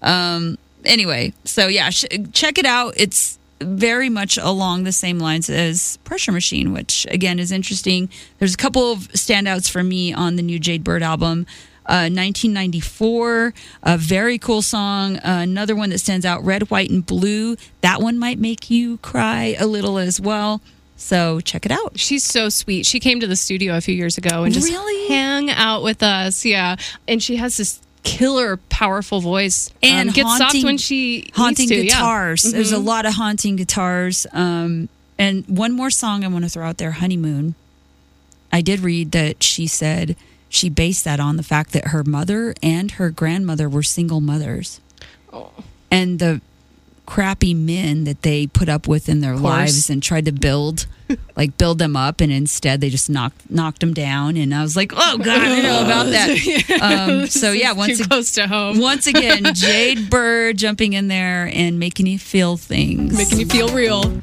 Um. 0.02 0.58
Anyway, 0.84 1.32
so 1.44 1.66
yeah, 1.66 1.90
sh- 1.90 2.04
check 2.32 2.58
it 2.58 2.66
out. 2.66 2.94
It's 2.96 3.38
very 3.60 4.08
much 4.08 4.36
along 4.38 4.84
the 4.84 4.92
same 4.92 5.18
lines 5.18 5.48
as 5.50 5.96
Pressure 6.04 6.30
Machine, 6.30 6.72
which 6.72 7.06
again 7.10 7.38
is 7.38 7.50
interesting. 7.50 8.08
There's 8.38 8.54
a 8.54 8.58
couple 8.58 8.92
of 8.92 8.98
standouts 9.12 9.68
for 9.70 9.82
me 9.82 10.12
on 10.12 10.36
the 10.36 10.42
new 10.42 10.58
Jade 10.60 10.84
Bird 10.84 11.02
album. 11.02 11.46
Uh, 11.88 12.10
1994, 12.10 13.54
a 13.84 13.96
very 13.96 14.38
cool 14.38 14.60
song. 14.60 15.16
Uh, 15.18 15.40
another 15.42 15.74
one 15.76 15.90
that 15.90 15.98
stands 15.98 16.26
out, 16.26 16.44
Red, 16.44 16.68
White, 16.70 16.90
and 16.90 17.06
Blue. 17.06 17.56
That 17.80 18.00
one 18.02 18.18
might 18.18 18.38
make 18.40 18.70
you 18.70 18.98
cry 18.98 19.54
a 19.58 19.66
little 19.66 19.96
as 19.96 20.20
well. 20.20 20.60
So 20.96 21.40
check 21.40 21.66
it 21.66 21.72
out. 21.72 21.98
She's 21.98 22.24
so 22.24 22.48
sweet. 22.48 22.86
She 22.86 23.00
came 23.00 23.20
to 23.20 23.26
the 23.26 23.36
studio 23.36 23.76
a 23.76 23.80
few 23.80 23.94
years 23.94 24.16
ago 24.18 24.44
and 24.44 24.52
just 24.54 24.68
Really? 24.68 25.08
hang 25.08 25.50
out 25.50 25.82
with 25.82 26.02
us. 26.02 26.44
Yeah, 26.44 26.76
and 27.06 27.22
she 27.22 27.36
has 27.36 27.56
this 27.58 27.80
killer, 28.02 28.56
powerful 28.68 29.20
voice 29.20 29.70
And 29.82 30.08
um, 30.10 30.14
gets 30.14 30.28
soft 30.28 30.42
haunting- 30.42 30.64
when 30.64 30.78
she 30.78 31.30
haunting 31.34 31.68
to, 31.68 31.74
yeah. 31.76 31.82
guitars. 31.82 32.42
There's 32.42 32.72
a 32.72 32.76
Mhm. 32.76 32.84
lot 32.84 33.04
of 33.06 33.14
haunting 33.14 33.56
guitars. 33.56 34.26
Um, 34.32 34.88
and 35.18 35.44
one 35.48 35.72
more 35.72 35.90
song 35.90 36.24
I 36.24 36.28
want 36.28 36.44
to 36.44 36.48
throw 36.50 36.66
out 36.66 36.78
there, 36.78 36.92
"Honeymoon." 36.92 37.54
I 38.52 38.60
did 38.60 38.80
read 38.80 39.10
that 39.12 39.42
she 39.42 39.66
said 39.66 40.14
she 40.48 40.68
based 40.68 41.04
that 41.04 41.18
on 41.20 41.36
the 41.36 41.42
fact 41.42 41.72
that 41.72 41.88
her 41.88 42.04
mother 42.04 42.54
and 42.62 42.92
her 42.92 43.10
grandmother 43.10 43.68
were 43.68 43.82
single 43.82 44.20
mothers, 44.20 44.80
Oh. 45.32 45.50
and 45.90 46.18
the 46.20 46.40
crappy 47.06 47.54
men 47.54 48.04
that 48.04 48.22
they 48.22 48.46
put 48.46 48.68
up 48.68 48.86
with 48.88 49.08
in 49.08 49.20
their 49.20 49.36
lives 49.36 49.88
and 49.88 50.02
tried 50.02 50.24
to 50.26 50.32
build 50.32 50.86
like 51.36 51.56
build 51.56 51.78
them 51.78 51.96
up 51.96 52.20
and 52.20 52.32
instead 52.32 52.80
they 52.80 52.90
just 52.90 53.08
knocked 53.08 53.48
knocked 53.50 53.80
them 53.80 53.94
down 53.94 54.36
and 54.36 54.52
I 54.54 54.62
was 54.62 54.76
like, 54.76 54.92
"Oh 54.94 55.18
god, 55.18 55.40
I 55.40 55.48
don't 55.48 55.62
know 55.62 55.84
about 55.84 56.06
that." 56.06 56.26
Um, 56.86 57.26
so 57.28 57.52
yeah, 57.52 57.72
once 57.72 58.00
ag- 58.00 58.08
close 58.08 58.32
to 58.32 58.46
home. 58.46 58.78
once 58.80 59.06
again, 59.06 59.54
Jade 59.54 60.10
Bird 60.10 60.58
jumping 60.58 60.92
in 60.92 61.08
there 61.08 61.50
and 61.52 61.78
making 61.78 62.06
you 62.06 62.18
feel 62.18 62.56
things. 62.56 63.16
Making 63.16 63.40
you 63.40 63.46
feel 63.46 63.68
real. 63.68 64.22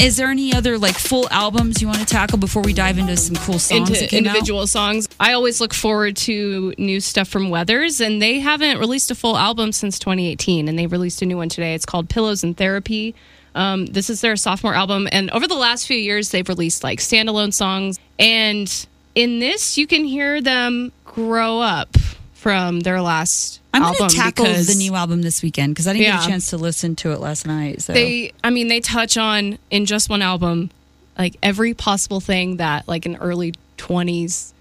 Is 0.00 0.16
there 0.16 0.28
any 0.30 0.54
other 0.54 0.78
like 0.78 0.96
full 0.96 1.28
albums 1.30 1.82
you 1.82 1.86
want 1.86 2.00
to 2.00 2.06
tackle 2.06 2.38
before 2.38 2.62
we 2.62 2.72
dive 2.72 2.96
into 2.96 3.18
some 3.18 3.36
cool 3.36 3.58
songs 3.58 3.90
into 3.90 4.06
came 4.06 4.24
out? 4.26 4.28
individual 4.28 4.66
songs. 4.66 5.06
I 5.20 5.34
always 5.34 5.60
look 5.60 5.74
forward 5.74 6.16
to 6.18 6.72
new 6.78 7.00
stuff 7.00 7.28
from 7.28 7.50
Weathers, 7.50 8.00
and 8.00 8.20
they 8.20 8.38
haven't 8.38 8.78
released 8.78 9.10
a 9.10 9.14
full 9.14 9.36
album 9.36 9.72
since 9.72 9.98
2018, 9.98 10.68
and 10.68 10.78
they 10.78 10.86
released 10.86 11.20
a 11.20 11.26
new 11.26 11.36
one 11.36 11.50
today. 11.50 11.74
It's 11.74 11.84
called 11.84 12.08
Pillows 12.08 12.42
and 12.42 12.56
Therapy. 12.56 13.14
Um, 13.54 13.84
this 13.84 14.08
is 14.08 14.22
their 14.22 14.36
sophomore 14.36 14.74
album, 14.74 15.06
and 15.12 15.30
over 15.32 15.46
the 15.46 15.54
last 15.54 15.86
few 15.86 15.98
years, 15.98 16.30
they've 16.30 16.48
released 16.48 16.82
like 16.82 17.00
standalone 17.00 17.52
songs. 17.52 17.98
And 18.18 18.86
in 19.14 19.38
this, 19.38 19.76
you 19.76 19.86
can 19.86 20.04
hear 20.04 20.40
them 20.40 20.92
grow 21.04 21.60
up 21.60 21.94
from 22.40 22.80
their 22.80 23.02
last 23.02 23.60
I'm 23.74 23.82
album. 23.82 23.98
going 23.98 24.10
to 24.10 24.16
tackle 24.16 24.44
because 24.46 24.66
the 24.66 24.74
new 24.74 24.94
album 24.94 25.20
this 25.20 25.42
weekend 25.42 25.74
because 25.74 25.86
I 25.86 25.92
didn't 25.92 26.06
get 26.06 26.24
a 26.24 26.26
chance 26.26 26.50
to 26.50 26.56
listen 26.56 26.96
to 26.96 27.12
it 27.12 27.20
last 27.20 27.46
night. 27.46 27.82
So 27.82 27.92
they 27.92 28.32
i 28.42 28.48
mean 28.48 28.68
they 28.68 28.80
touch 28.80 29.18
on 29.18 29.58
in 29.70 29.84
just 29.84 30.08
one 30.08 30.22
album 30.22 30.70
like 31.18 31.36
every 31.42 31.74
possible 31.74 32.20
thing 32.20 32.56
that 32.56 32.88
like 32.88 33.04
an 33.04 33.16
early 33.16 33.52
20s 33.76 34.52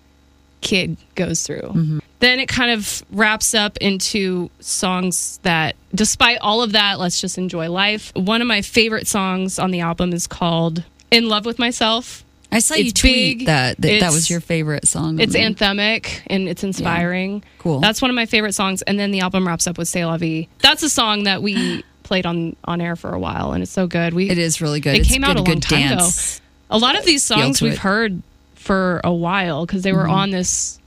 kid 0.60 0.98
goes 1.16 1.44
through 1.44 1.62
mm-hmm. 1.62 2.00
then 2.20 2.40
it 2.40 2.50
kind 2.50 2.72
of 2.72 3.02
wraps 3.12 3.54
up 3.54 3.78
into 3.78 4.50
songs 4.60 5.40
that 5.44 5.78
despite 5.96 6.38
all 6.42 6.62
of 6.62 6.74
that 6.74 7.00
let's 7.00 7.22
just 7.22 7.38
enjoy 7.38 7.72
life 7.72 8.12
one 8.14 8.42
of 8.42 8.48
my 8.48 8.62
favorite 8.62 9.08
songs 9.08 9.58
on 9.58 9.72
the 9.72 9.80
album 9.80 10.12
is 10.12 10.28
called 10.28 10.84
in 11.12 11.30
love 11.30 11.46
with 11.46 11.58
myself 11.58 12.26
I 12.52 12.60
saw 12.60 12.76
you 12.76 12.92
tweet 12.92 13.40
big, 13.40 13.46
that 13.48 13.78
that, 13.80 14.00
that 14.00 14.12
was 14.12 14.30
your 14.30 14.40
favorite 14.42 14.88
song. 14.88 15.20
it's 15.20 15.36
anthemic 15.36 16.22
and 16.28 16.48
it's 16.50 16.64
inspiring 16.64 17.44
Cool. 17.60 17.80
that's 17.80 18.02
one 18.02 18.10
of 18.10 18.16
my 18.16 18.26
favorite 18.26 18.54
songs 18.54 18.82
and 18.84 19.00
then 19.00 19.12
the 19.12 19.20
album 19.20 19.48
wraps 19.48 19.68
up 19.68 19.78
with 19.78 19.88
say 19.88 20.04
la 20.06 20.18
vie 20.18 20.48
that's 20.60 20.82
a 20.84 20.90
song 20.90 21.24
that 21.24 21.42
we 21.44 21.84
played 22.04 22.26
on 22.26 22.56
on 22.66 22.82
air 22.82 22.96
for 22.96 23.12
a 23.14 23.20
while 23.20 23.52
and 23.52 23.62
it's 23.62 23.72
so 23.72 23.86
good 23.86 24.14
we 24.14 24.30
It 24.30 24.38
is 24.40 24.62
really 24.62 24.80
good. 24.80 24.96
It 24.96 25.02
It's 25.02 25.10
came 25.10 25.22
good, 25.22 25.30
out 25.32 25.40
a 25.40 25.44
good 25.44 25.50
long 25.50 25.62
time 25.62 25.98
dance. 25.98 26.38
ago. 26.38 26.46
A 26.72 26.78
lot 26.80 26.98
of 26.98 27.06
these 27.06 27.24
songs 27.24 27.62
we've 27.62 27.74
it. 27.74 27.76
Mm-hmm. 27.78 27.88
heard 27.88 28.22
for 28.56 29.02
a 29.04 29.14
while 29.14 29.66
because 29.66 29.84
they 29.84 29.94
were 29.94 30.08
on 30.08 30.32
this 30.32 30.80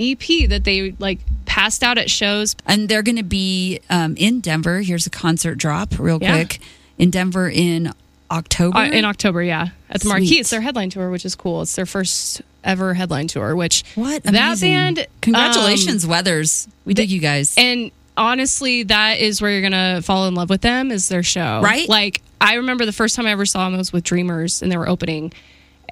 EP 0.00 0.48
that 0.48 0.62
they 0.64 0.92
like 0.98 1.20
passed 1.46 1.82
out 1.82 1.96
at 1.98 2.10
shows. 2.10 2.56
And 2.66 2.88
they're 2.88 3.02
going 3.02 3.16
to 3.16 3.22
be 3.22 3.80
um, 3.90 4.16
in 4.16 4.40
Denver. 4.40 4.80
Here's 4.80 5.06
a 5.06 5.10
concert 5.10 5.56
drop, 5.56 5.98
real 5.98 6.18
Yeah. 6.20 6.32
quick. 6.34 6.58
In 6.98 7.10
Denver 7.10 7.48
in 7.48 7.92
October. 8.32 8.78
Uh, 8.78 8.88
in 8.90 9.04
October, 9.04 9.42
yeah, 9.42 9.68
at 9.90 10.00
the 10.00 10.08
Marquee. 10.08 10.40
It's 10.40 10.50
their 10.50 10.60
headline 10.60 10.90
tour, 10.90 11.10
which 11.10 11.24
is 11.24 11.34
cool. 11.34 11.62
It's 11.62 11.76
their 11.76 11.86
first 11.86 12.42
ever 12.64 12.94
headline 12.94 13.28
tour. 13.28 13.54
Which 13.54 13.84
what 13.94 14.22
that 14.24 14.30
amazing. 14.30 14.72
band? 14.72 15.06
Congratulations, 15.20 16.06
Weathers. 16.06 16.68
We 16.84 16.94
dig 16.94 17.10
you 17.10 17.20
guys. 17.20 17.56
um, 17.58 17.64
and 17.64 17.90
honestly, 18.16 18.84
that 18.84 19.18
is 19.20 19.40
where 19.42 19.50
you're 19.50 19.62
gonna 19.62 20.00
fall 20.02 20.26
in 20.28 20.34
love 20.34 20.50
with 20.50 20.62
them. 20.62 20.90
Is 20.90 21.08
their 21.08 21.22
show, 21.22 21.60
Right? 21.62 21.88
Like 21.88 22.22
I 22.40 22.54
remember 22.54 22.86
the 22.86 22.92
first 22.92 23.14
time 23.16 23.26
I 23.26 23.30
ever 23.32 23.46
saw 23.46 23.68
them 23.68 23.78
was 23.78 23.92
with 23.92 24.04
Dreamers, 24.04 24.62
and 24.62 24.72
they 24.72 24.76
were 24.76 24.88
opening, 24.88 25.32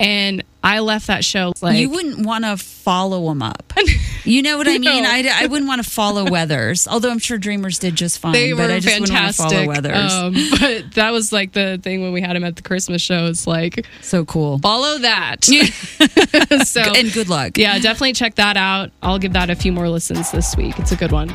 and 0.00 0.42
I 0.64 0.80
left 0.80 1.06
that 1.06 1.24
show 1.24 1.52
like 1.62 1.78
you 1.78 1.88
wouldn't 1.90 2.26
want 2.26 2.44
to 2.44 2.56
follow 2.56 3.28
them 3.28 3.42
up. 3.42 3.72
You 4.22 4.42
know 4.42 4.58
what 4.58 4.68
I 4.68 4.72
mean? 4.78 5.02
No. 5.02 5.08
I, 5.10 5.26
I 5.34 5.46
wouldn't 5.46 5.66
want 5.66 5.82
to 5.82 5.88
follow 5.90 6.30
Weathers, 6.30 6.86
although 6.86 7.10
I'm 7.10 7.18
sure 7.18 7.38
Dreamers 7.38 7.78
did 7.78 7.94
just 7.96 8.18
fine. 8.18 8.32
they 8.32 8.52
but 8.52 8.68
were 8.68 8.74
I 8.74 8.78
just 8.80 8.98
fantastic. 8.98 9.46
wouldn't 9.46 9.86
follow 9.86 9.90
Weathers. 9.96 10.12
Um, 10.12 10.34
but 10.60 10.94
that 10.96 11.10
was 11.10 11.32
like 11.32 11.52
the 11.52 11.80
thing 11.82 12.02
when 12.02 12.12
we 12.12 12.20
had 12.20 12.36
him 12.36 12.44
at 12.44 12.54
the 12.54 12.60
Christmas 12.62 13.00
show. 13.00 13.26
It's 13.28 13.46
like 13.46 13.86
so 14.02 14.26
cool. 14.26 14.58
follow 14.58 14.98
that. 14.98 15.44
so 15.46 16.82
And 16.82 17.10
good 17.14 17.30
luck. 17.30 17.56
yeah, 17.56 17.78
definitely 17.78 18.12
check 18.12 18.34
that 18.34 18.58
out. 18.58 18.90
I'll 19.02 19.18
give 19.18 19.32
that 19.32 19.48
a 19.48 19.54
few 19.56 19.72
more 19.72 19.88
listens 19.88 20.30
this 20.30 20.54
week. 20.54 20.78
It's 20.78 20.92
a 20.92 20.96
good 20.96 21.12
one. 21.12 21.30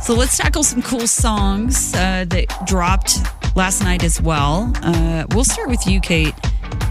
So 0.00 0.14
let's 0.14 0.36
tackle 0.36 0.62
some 0.62 0.82
cool 0.82 1.08
songs 1.08 1.92
uh, 1.94 2.26
that 2.28 2.46
dropped 2.64 3.18
last 3.54 3.82
night 3.82 4.02
as 4.04 4.20
well. 4.20 4.72
Uh, 4.82 5.24
we'll 5.30 5.44
start 5.44 5.68
with 5.68 5.86
you, 5.86 6.00
Kate. 6.00 6.34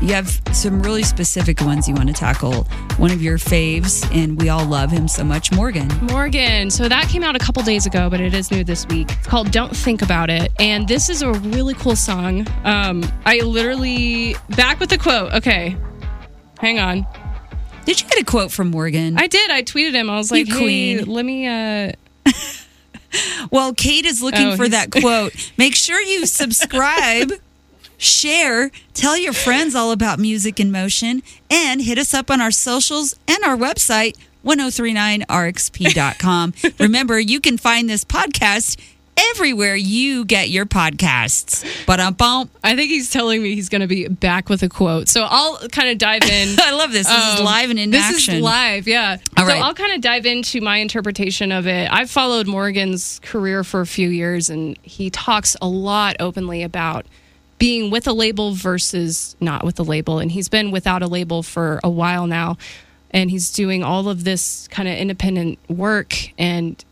You 0.01 0.13
have 0.13 0.41
some 0.51 0.81
really 0.81 1.03
specific 1.03 1.61
ones 1.61 1.87
you 1.87 1.95
want 1.95 2.07
to 2.07 2.13
tackle. 2.13 2.63
One 2.97 3.11
of 3.11 3.21
your 3.21 3.37
faves, 3.37 4.05
and 4.13 4.39
we 4.41 4.49
all 4.49 4.65
love 4.65 4.91
him 4.91 5.07
so 5.07 5.23
much, 5.23 5.51
Morgan. 5.53 5.87
Morgan. 6.07 6.69
So 6.69 6.89
that 6.89 7.07
came 7.09 7.23
out 7.23 7.35
a 7.35 7.39
couple 7.39 7.63
days 7.63 7.85
ago, 7.85 8.09
but 8.09 8.19
it 8.19 8.33
is 8.33 8.51
new 8.51 8.63
this 8.63 8.85
week. 8.87 9.09
It's 9.11 9.27
called 9.27 9.51
Don't 9.51 9.75
Think 9.75 10.01
About 10.01 10.29
It. 10.29 10.51
And 10.59 10.87
this 10.87 11.09
is 11.09 11.21
a 11.21 11.31
really 11.33 11.73
cool 11.75 11.95
song. 11.95 12.45
Um, 12.65 13.03
I 13.25 13.39
literally, 13.39 14.35
back 14.55 14.79
with 14.79 14.89
the 14.89 14.97
quote. 14.97 15.33
Okay, 15.33 15.77
hang 16.59 16.79
on. 16.79 17.05
Did 17.85 18.01
you 18.01 18.07
get 18.07 18.19
a 18.21 18.25
quote 18.25 18.51
from 18.51 18.71
Morgan? 18.71 19.17
I 19.17 19.27
did. 19.27 19.51
I 19.51 19.63
tweeted 19.63 19.93
him. 19.93 20.09
I 20.09 20.15
was 20.17 20.31
like, 20.31 20.47
You 20.47 20.53
hey, 20.53 20.59
queen. 20.61 21.05
let 21.05 21.25
me, 21.25 21.47
uh, 21.47 21.91
well, 23.51 23.73
Kate 23.73 24.05
is 24.05 24.21
looking 24.21 24.47
Oh, 24.49 24.55
for 24.55 24.69
that 24.69 24.91
quote. 24.91 25.33
Make 25.57 25.75
sure 25.75 25.99
you 26.01 26.25
subscribe, 26.25 27.33
share, 27.97 28.71
tell 28.93 29.17
your 29.17 29.33
friends 29.33 29.75
all 29.75 29.91
about 29.91 30.19
music 30.19 30.59
in 30.59 30.71
motion, 30.71 31.21
and 31.49 31.81
hit 31.81 31.97
us 31.97 32.13
up 32.13 32.29
on 32.31 32.41
our 32.41 32.51
socials 32.51 33.15
and 33.27 33.43
our 33.43 33.57
website, 33.57 34.15
1039rxp.com. 34.45 36.53
Remember, 36.79 37.19
you 37.19 37.39
can 37.39 37.57
find 37.57 37.89
this 37.89 38.03
podcast 38.03 38.79
everywhere 39.17 39.75
you 39.75 40.25
get 40.25 40.49
your 40.49 40.65
podcasts. 40.65 41.85
But 41.85 41.99
um. 41.99 42.15
I 42.63 42.75
think 42.75 42.89
he's 42.89 43.09
telling 43.09 43.41
me 43.43 43.55
he's 43.55 43.69
going 43.69 43.81
to 43.81 43.87
be 43.87 44.07
back 44.07 44.49
with 44.49 44.63
a 44.63 44.69
quote. 44.69 45.07
So 45.09 45.25
I'll 45.29 45.57
kind 45.69 45.89
of 45.89 45.97
dive 45.97 46.23
in. 46.23 46.57
I 46.61 46.71
love 46.71 46.91
this. 46.91 47.07
This 47.07 47.33
is 47.33 47.39
Um, 47.39 47.45
live 47.45 47.69
and 47.69 47.79
in 47.79 47.89
this 47.91 48.01
action. 48.03 48.35
is 48.35 48.41
live, 48.41 48.87
yeah. 48.87 49.17
All 49.37 49.45
so 49.45 49.51
right. 49.51 49.61
I'll 49.61 49.73
kind 49.73 49.93
of 49.93 50.01
dive 50.01 50.25
into 50.25 50.61
my 50.61 50.77
interpretation 50.77 51.51
of 51.51 51.67
it. 51.67 51.91
I've 51.91 52.09
followed 52.09 52.47
Morgan's 52.47 53.19
career 53.23 53.63
for 53.63 53.81
a 53.81 53.85
few 53.87 54.09
years, 54.09 54.49
and 54.49 54.77
he 54.83 55.09
talks 55.09 55.55
a 55.61 55.67
lot 55.67 56.15
openly 56.19 56.63
about 56.63 57.05
being 57.59 57.91
with 57.91 58.07
a 58.07 58.13
label 58.13 58.53
versus 58.53 59.35
not 59.39 59.63
with 59.63 59.79
a 59.79 59.83
label. 59.83 60.19
And 60.19 60.31
he's 60.31 60.49
been 60.49 60.71
without 60.71 61.01
a 61.03 61.07
label 61.07 61.43
for 61.43 61.79
a 61.83 61.89
while 61.89 62.27
now, 62.27 62.57
and 63.11 63.29
he's 63.29 63.51
doing 63.51 63.83
all 63.83 64.07
of 64.09 64.23
this 64.23 64.67
kind 64.69 64.87
of 64.87 64.95
independent 64.95 65.59
work 65.69 66.15
and. 66.37 66.83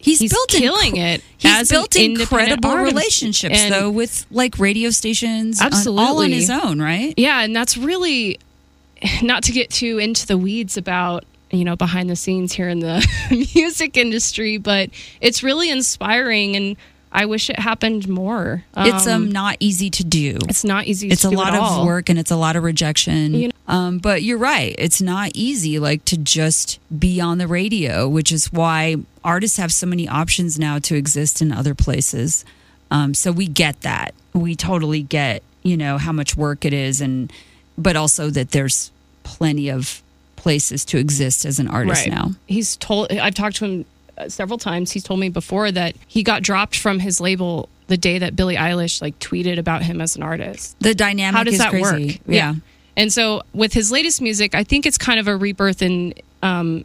He's, 0.00 0.20
He's 0.20 0.32
built 0.32 0.48
killing 0.48 0.94
incre- 0.94 1.14
it 1.16 1.22
He's 1.38 1.68
built 1.70 1.96
incredible 1.96 2.70
artist. 2.70 2.92
relationships, 2.94 3.58
And- 3.58 3.74
though, 3.74 3.90
with 3.90 4.26
like 4.30 4.58
radio 4.58 4.90
stations, 4.90 5.60
on- 5.60 5.72
all 5.98 6.22
on 6.22 6.30
his 6.30 6.50
own, 6.50 6.80
right? 6.80 7.14
Yeah, 7.16 7.40
and 7.42 7.54
that's 7.54 7.76
really 7.76 8.38
not 9.22 9.42
to 9.44 9.52
get 9.52 9.70
too 9.70 9.98
into 9.98 10.26
the 10.26 10.38
weeds 10.38 10.76
about 10.76 11.24
you 11.50 11.64
know 11.64 11.76
behind 11.76 12.10
the 12.10 12.16
scenes 12.16 12.52
here 12.52 12.68
in 12.68 12.80
the 12.80 13.04
music 13.54 13.96
industry, 13.96 14.56
but 14.58 14.90
it's 15.20 15.42
really 15.42 15.70
inspiring, 15.70 16.54
and 16.56 16.76
I 17.10 17.24
wish 17.26 17.48
it 17.50 17.58
happened 17.58 18.06
more. 18.08 18.64
it's 18.76 19.06
um 19.06 19.30
not 19.32 19.56
easy 19.60 19.88
to 19.90 20.04
do. 20.04 20.38
it's 20.48 20.64
not 20.64 20.86
easy. 20.86 21.08
It's 21.08 21.24
a 21.24 21.30
lot 21.30 21.54
of 21.54 21.60
all. 21.62 21.86
work 21.86 22.08
and 22.08 22.18
it's 22.18 22.30
a 22.30 22.36
lot 22.36 22.56
of 22.56 22.62
rejection. 22.62 23.34
You 23.34 23.48
know- 23.48 23.52
um, 23.66 23.98
but 23.98 24.22
you're 24.22 24.38
right. 24.38 24.74
It's 24.78 25.00
not 25.02 25.32
easy, 25.34 25.78
like 25.78 26.04
to 26.06 26.16
just 26.16 26.78
be 26.96 27.20
on 27.20 27.36
the 27.38 27.46
radio, 27.46 28.08
which 28.08 28.32
is 28.32 28.50
why 28.52 28.96
artists 29.22 29.58
have 29.58 29.72
so 29.72 29.86
many 29.86 30.08
options 30.08 30.58
now 30.58 30.78
to 30.80 30.94
exist 30.96 31.42
in 31.42 31.52
other 31.52 31.74
places. 31.74 32.44
Um, 32.90 33.12
so 33.12 33.30
we 33.30 33.46
get 33.46 33.82
that. 33.82 34.14
We 34.32 34.54
totally 34.54 35.02
get, 35.02 35.42
you 35.62 35.76
know, 35.76 35.98
how 35.98 36.12
much 36.12 36.34
work 36.36 36.64
it 36.64 36.72
is, 36.72 37.00
and 37.02 37.30
but 37.76 37.94
also 37.96 38.30
that 38.30 38.52
there's 38.52 38.90
plenty 39.22 39.68
of 39.68 40.02
places 40.36 40.84
to 40.86 40.96
exist 40.98 41.44
as 41.44 41.58
an 41.58 41.68
artist 41.68 42.06
right 42.06 42.10
now. 42.14 42.30
He's 42.46 42.76
told. 42.76 43.12
I've 43.12 43.34
talked 43.34 43.56
to 43.56 43.64
him 43.66 43.84
several 44.28 44.58
times. 44.58 44.90
He's 44.90 45.04
told 45.04 45.20
me 45.20 45.28
before 45.28 45.70
that 45.70 45.94
he 46.06 46.22
got 46.22 46.42
dropped 46.42 46.76
from 46.76 46.98
his 46.98 47.20
label 47.20 47.68
the 47.86 47.96
day 47.96 48.18
that 48.18 48.36
Billie 48.36 48.56
Eilish 48.56 49.00
like 49.00 49.18
tweeted 49.18 49.58
about 49.58 49.82
him 49.82 50.00
as 50.00 50.16
an 50.16 50.22
artist. 50.22 50.76
The 50.80 50.94
dynamic 50.94 51.36
how 51.36 51.44
does 51.44 51.54
is 51.54 51.60
that 51.60 51.70
crazy. 51.70 52.06
work? 52.06 52.20
Yeah. 52.26 52.54
And 52.96 53.12
so 53.12 53.42
with 53.54 53.72
his 53.72 53.92
latest 53.92 54.20
music, 54.20 54.54
I 54.54 54.64
think 54.64 54.84
it's 54.84 54.98
kind 54.98 55.20
of 55.20 55.28
a 55.28 55.36
rebirth 55.36 55.82
and 55.82 56.14
um, 56.42 56.84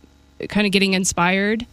kind 0.49 0.65
of 0.65 0.71
getting 0.71 0.93
inspired 0.93 1.65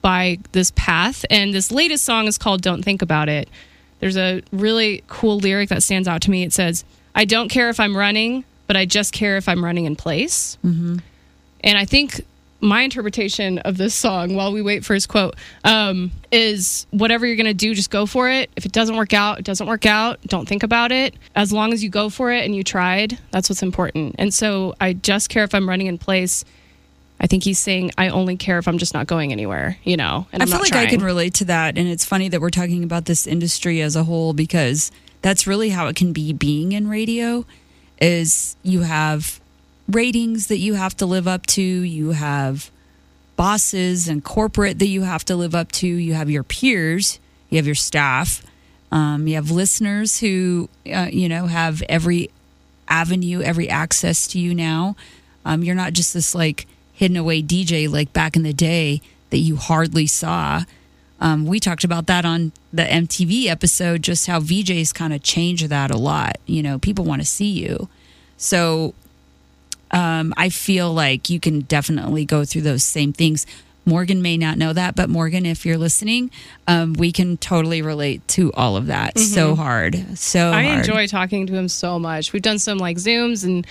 by 0.00 0.38
this 0.52 0.72
path. 0.76 1.24
And 1.30 1.52
this 1.52 1.70
latest 1.70 2.04
song 2.04 2.26
is 2.26 2.38
called 2.38 2.62
Don't 2.62 2.82
Think 2.82 3.02
About 3.02 3.28
It. 3.28 3.48
There's 4.00 4.16
a 4.16 4.42
really 4.52 5.02
cool 5.08 5.38
lyric 5.38 5.68
that 5.70 5.82
stands 5.82 6.06
out 6.06 6.22
to 6.22 6.30
me. 6.30 6.44
It 6.44 6.52
says, 6.52 6.84
I 7.14 7.24
don't 7.24 7.48
care 7.48 7.68
if 7.68 7.80
I'm 7.80 7.96
running, 7.96 8.44
but 8.68 8.76
I 8.76 8.86
just 8.86 9.12
care 9.12 9.36
if 9.36 9.48
I'm 9.48 9.64
running 9.64 9.84
in 9.86 9.96
place. 9.96 10.56
Mm-hmm. 10.64 10.98
And 11.64 11.78
I 11.78 11.84
think 11.84 12.24
my 12.60 12.82
interpretation 12.82 13.58
of 13.58 13.76
this 13.76 13.94
song 13.94 14.34
while 14.34 14.52
we 14.52 14.62
wait 14.62 14.84
for 14.84 14.94
his 14.94 15.06
quote 15.06 15.36
um, 15.64 16.10
is 16.32 16.86
whatever 16.90 17.26
you're 17.26 17.36
going 17.36 17.46
to 17.46 17.54
do 17.54 17.74
just 17.74 17.90
go 17.90 18.06
for 18.06 18.28
it 18.28 18.50
if 18.56 18.66
it 18.66 18.72
doesn't 18.72 18.96
work 18.96 19.14
out 19.14 19.38
it 19.38 19.44
doesn't 19.44 19.66
work 19.66 19.86
out 19.86 20.20
don't 20.26 20.48
think 20.48 20.62
about 20.62 20.90
it 20.92 21.14
as 21.34 21.52
long 21.52 21.72
as 21.72 21.82
you 21.82 21.90
go 21.90 22.08
for 22.10 22.32
it 22.32 22.44
and 22.44 22.54
you 22.56 22.64
tried 22.64 23.18
that's 23.30 23.48
what's 23.48 23.62
important 23.62 24.14
and 24.18 24.34
so 24.34 24.74
i 24.80 24.92
just 24.92 25.28
care 25.28 25.44
if 25.44 25.54
i'm 25.54 25.68
running 25.68 25.86
in 25.86 25.98
place 25.98 26.44
I 27.20 27.26
think 27.26 27.42
he's 27.42 27.58
saying, 27.58 27.90
I 27.98 28.10
only 28.10 28.36
care 28.36 28.58
if 28.58 28.68
I'm 28.68 28.78
just 28.78 28.94
not 28.94 29.08
going 29.08 29.32
anywhere, 29.32 29.76
you 29.82 29.96
know? 29.96 30.28
And 30.32 30.40
I 30.40 30.44
I'm 30.44 30.50
feel 30.50 30.60
like 30.60 30.74
I 30.74 30.86
can 30.86 31.02
relate 31.02 31.34
to 31.34 31.46
that. 31.46 31.76
And 31.76 31.88
it's 31.88 32.04
funny 32.04 32.28
that 32.28 32.40
we're 32.40 32.50
talking 32.50 32.84
about 32.84 33.06
this 33.06 33.26
industry 33.26 33.80
as 33.80 33.96
a 33.96 34.04
whole 34.04 34.32
because 34.34 34.92
that's 35.20 35.46
really 35.46 35.70
how 35.70 35.88
it 35.88 35.96
can 35.96 36.12
be 36.12 36.32
being 36.32 36.72
in 36.72 36.88
radio 36.88 37.44
is 38.00 38.56
you 38.62 38.82
have 38.82 39.37
ratings 39.88 40.48
that 40.48 40.58
you 40.58 40.74
have 40.74 40.96
to 40.98 41.06
live 41.06 41.26
up 41.26 41.46
to, 41.46 41.62
you 41.62 42.10
have 42.10 42.70
bosses 43.36 44.08
and 44.08 44.22
corporate 44.22 44.78
that 44.80 44.88
you 44.88 45.02
have 45.02 45.24
to 45.26 45.36
live 45.36 45.54
up 45.54 45.72
to, 45.72 45.86
you 45.86 46.14
have 46.14 46.28
your 46.28 46.42
peers, 46.42 47.18
you 47.48 47.56
have 47.56 47.66
your 47.66 47.74
staff, 47.74 48.44
um, 48.90 49.26
you 49.26 49.34
have 49.36 49.50
listeners 49.50 50.20
who, 50.20 50.68
uh, 50.92 51.08
you 51.10 51.28
know, 51.28 51.46
have 51.46 51.82
every 51.88 52.30
avenue, 52.88 53.40
every 53.40 53.68
access 53.68 54.26
to 54.28 54.38
you 54.38 54.54
now. 54.54 54.96
Um, 55.44 55.62
you're 55.62 55.74
not 55.74 55.92
just 55.92 56.14
this 56.14 56.34
like 56.34 56.66
hidden 56.92 57.16
away 57.16 57.42
DJ 57.42 57.90
like 57.90 58.12
back 58.12 58.34
in 58.34 58.42
the 58.42 58.52
day 58.52 59.00
that 59.30 59.38
you 59.38 59.56
hardly 59.56 60.06
saw. 60.06 60.64
Um, 61.20 61.46
we 61.46 61.60
talked 61.60 61.84
about 61.84 62.06
that 62.06 62.24
on 62.24 62.52
the 62.72 62.84
MTV 62.84 63.46
episode, 63.46 64.02
just 64.02 64.26
how 64.26 64.40
VJs 64.40 64.94
kind 64.94 65.12
of 65.12 65.22
change 65.22 65.66
that 65.66 65.90
a 65.90 65.96
lot. 65.96 66.38
You 66.46 66.62
know, 66.62 66.78
people 66.78 67.04
want 67.04 67.22
to 67.22 67.26
see 67.26 67.50
you. 67.50 67.88
So 68.36 68.94
um, 69.90 70.34
I 70.36 70.48
feel 70.48 70.92
like 70.92 71.30
you 71.30 71.40
can 71.40 71.60
definitely 71.60 72.24
go 72.24 72.44
through 72.44 72.62
those 72.62 72.84
same 72.84 73.12
things. 73.12 73.46
Morgan 73.84 74.20
may 74.20 74.36
not 74.36 74.58
know 74.58 74.74
that, 74.74 74.94
but 74.96 75.08
Morgan, 75.08 75.46
if 75.46 75.64
you're 75.64 75.78
listening, 75.78 76.30
um, 76.66 76.92
we 76.92 77.10
can 77.10 77.38
totally 77.38 77.80
relate 77.80 78.26
to 78.28 78.52
all 78.52 78.76
of 78.76 78.86
that 78.88 79.18
so 79.18 79.54
hard. 79.54 79.94
So 80.18 80.38
Mm-hmm. 80.40 80.54
I 80.58 80.64
hard. 80.64 80.78
enjoy 80.80 81.06
talking 81.06 81.46
to 81.46 81.54
him 81.54 81.68
so 81.68 81.98
much. 81.98 82.32
We've 82.34 82.42
done 82.42 82.58
some 82.58 82.76
like 82.76 82.98
Zooms 82.98 83.44
and 83.44 83.66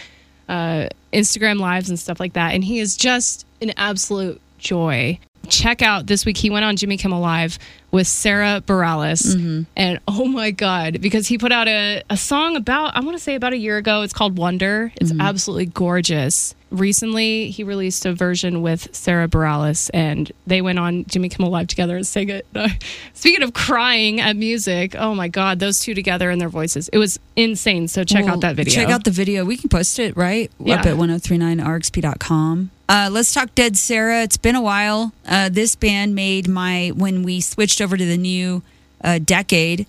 uh, 0.49 0.87
Instagram 1.13 1.59
lives 1.59 1.89
and 1.89 1.99
stuff 1.99 2.19
like 2.19 2.33
that, 2.33 2.55
and 2.55 2.63
he 2.63 2.79
is 2.79 2.97
just 2.97 3.45
an 3.61 3.73
absolute 3.77 4.41
joy. 4.57 5.19
Check 5.49 5.81
out 5.81 6.07
this 6.07 6.25
week. 6.25 6.37
He 6.37 6.49
went 6.49 6.65
on 6.65 6.75
Jimmy 6.75 6.97
Kimmel 6.97 7.21
Live 7.21 7.57
with 7.91 8.05
Sara 8.07 8.61
Bareilles, 8.65 9.33
Mm-hmm. 9.35 9.61
and 9.77 9.99
oh 10.07 10.25
my 10.25 10.51
god, 10.51 10.99
because 11.01 11.27
he 11.27 11.37
put 11.37 11.53
out 11.53 11.69
a, 11.69 12.03
a 12.09 12.17
song 12.17 12.57
about 12.57 12.95
I 12.97 12.99
want 12.99 13.15
to 13.17 13.23
say 13.23 13.35
about 13.35 13.53
a 13.53 13.57
year 13.57 13.77
ago. 13.77 14.01
It's 14.01 14.11
called 14.13 14.37
Wonder. 14.37 14.91
It's 14.97 15.11
Mm-hmm. 15.11 15.21
absolutely 15.21 15.67
gorgeous. 15.67 16.53
Recently, 16.69 17.49
he 17.49 17.63
released 17.63 18.05
a 18.05 18.11
version 18.13 18.61
with 18.61 18.93
Sara 18.93 19.29
Bareilles, 19.29 19.89
and 19.93 20.29
they 20.45 20.61
went 20.61 20.79
on 20.79 21.05
Jimmy 21.05 21.29
Kimmel 21.29 21.49
Live 21.49 21.67
together 21.67 21.95
and 21.95 22.05
sang 22.05 22.27
it. 22.27 22.45
Speaking 23.13 23.41
of 23.41 23.53
crying 23.53 24.19
at 24.19 24.35
music, 24.35 24.93
oh 24.99 25.15
my 25.15 25.29
god, 25.29 25.59
those 25.59 25.79
two 25.79 25.93
together 25.93 26.29
and 26.29 26.41
their 26.41 26.49
voices, 26.49 26.89
it 26.89 26.97
was 26.97 27.19
insane. 27.37 27.87
So 27.87 28.03
check 28.03 28.25
Well, 28.25 28.33
out 28.33 28.41
that 28.41 28.57
video. 28.57 28.73
Check 28.75 28.89
out 28.89 29.05
the 29.05 29.11
video. 29.11 29.45
We 29.45 29.55
can 29.55 29.69
post 29.69 29.97
it, 29.97 30.17
right? 30.17 30.51
Yeah. 30.59 30.81
Up 30.81 30.85
at 30.85 30.97
1039rxp.com. 30.97 32.71
Uh, 32.89 33.09
let's 33.11 33.33
talk 33.33 33.53
Dead 33.55 33.75
Sara. 33.77 34.23
It's 34.23 34.37
been 34.37 34.55
a 34.55 34.61
while. 34.61 35.11
Uh, 35.27 35.49
this 35.49 35.75
band 35.75 36.15
made 36.15 36.47
my, 36.47 36.89
when 36.95 37.23
we 37.23 37.41
switched 37.41 37.81
over 37.81 37.97
to 37.97 38.05
the 38.05 38.17
new 38.17 38.61
uh, 39.03 39.19
decade, 39.19 39.85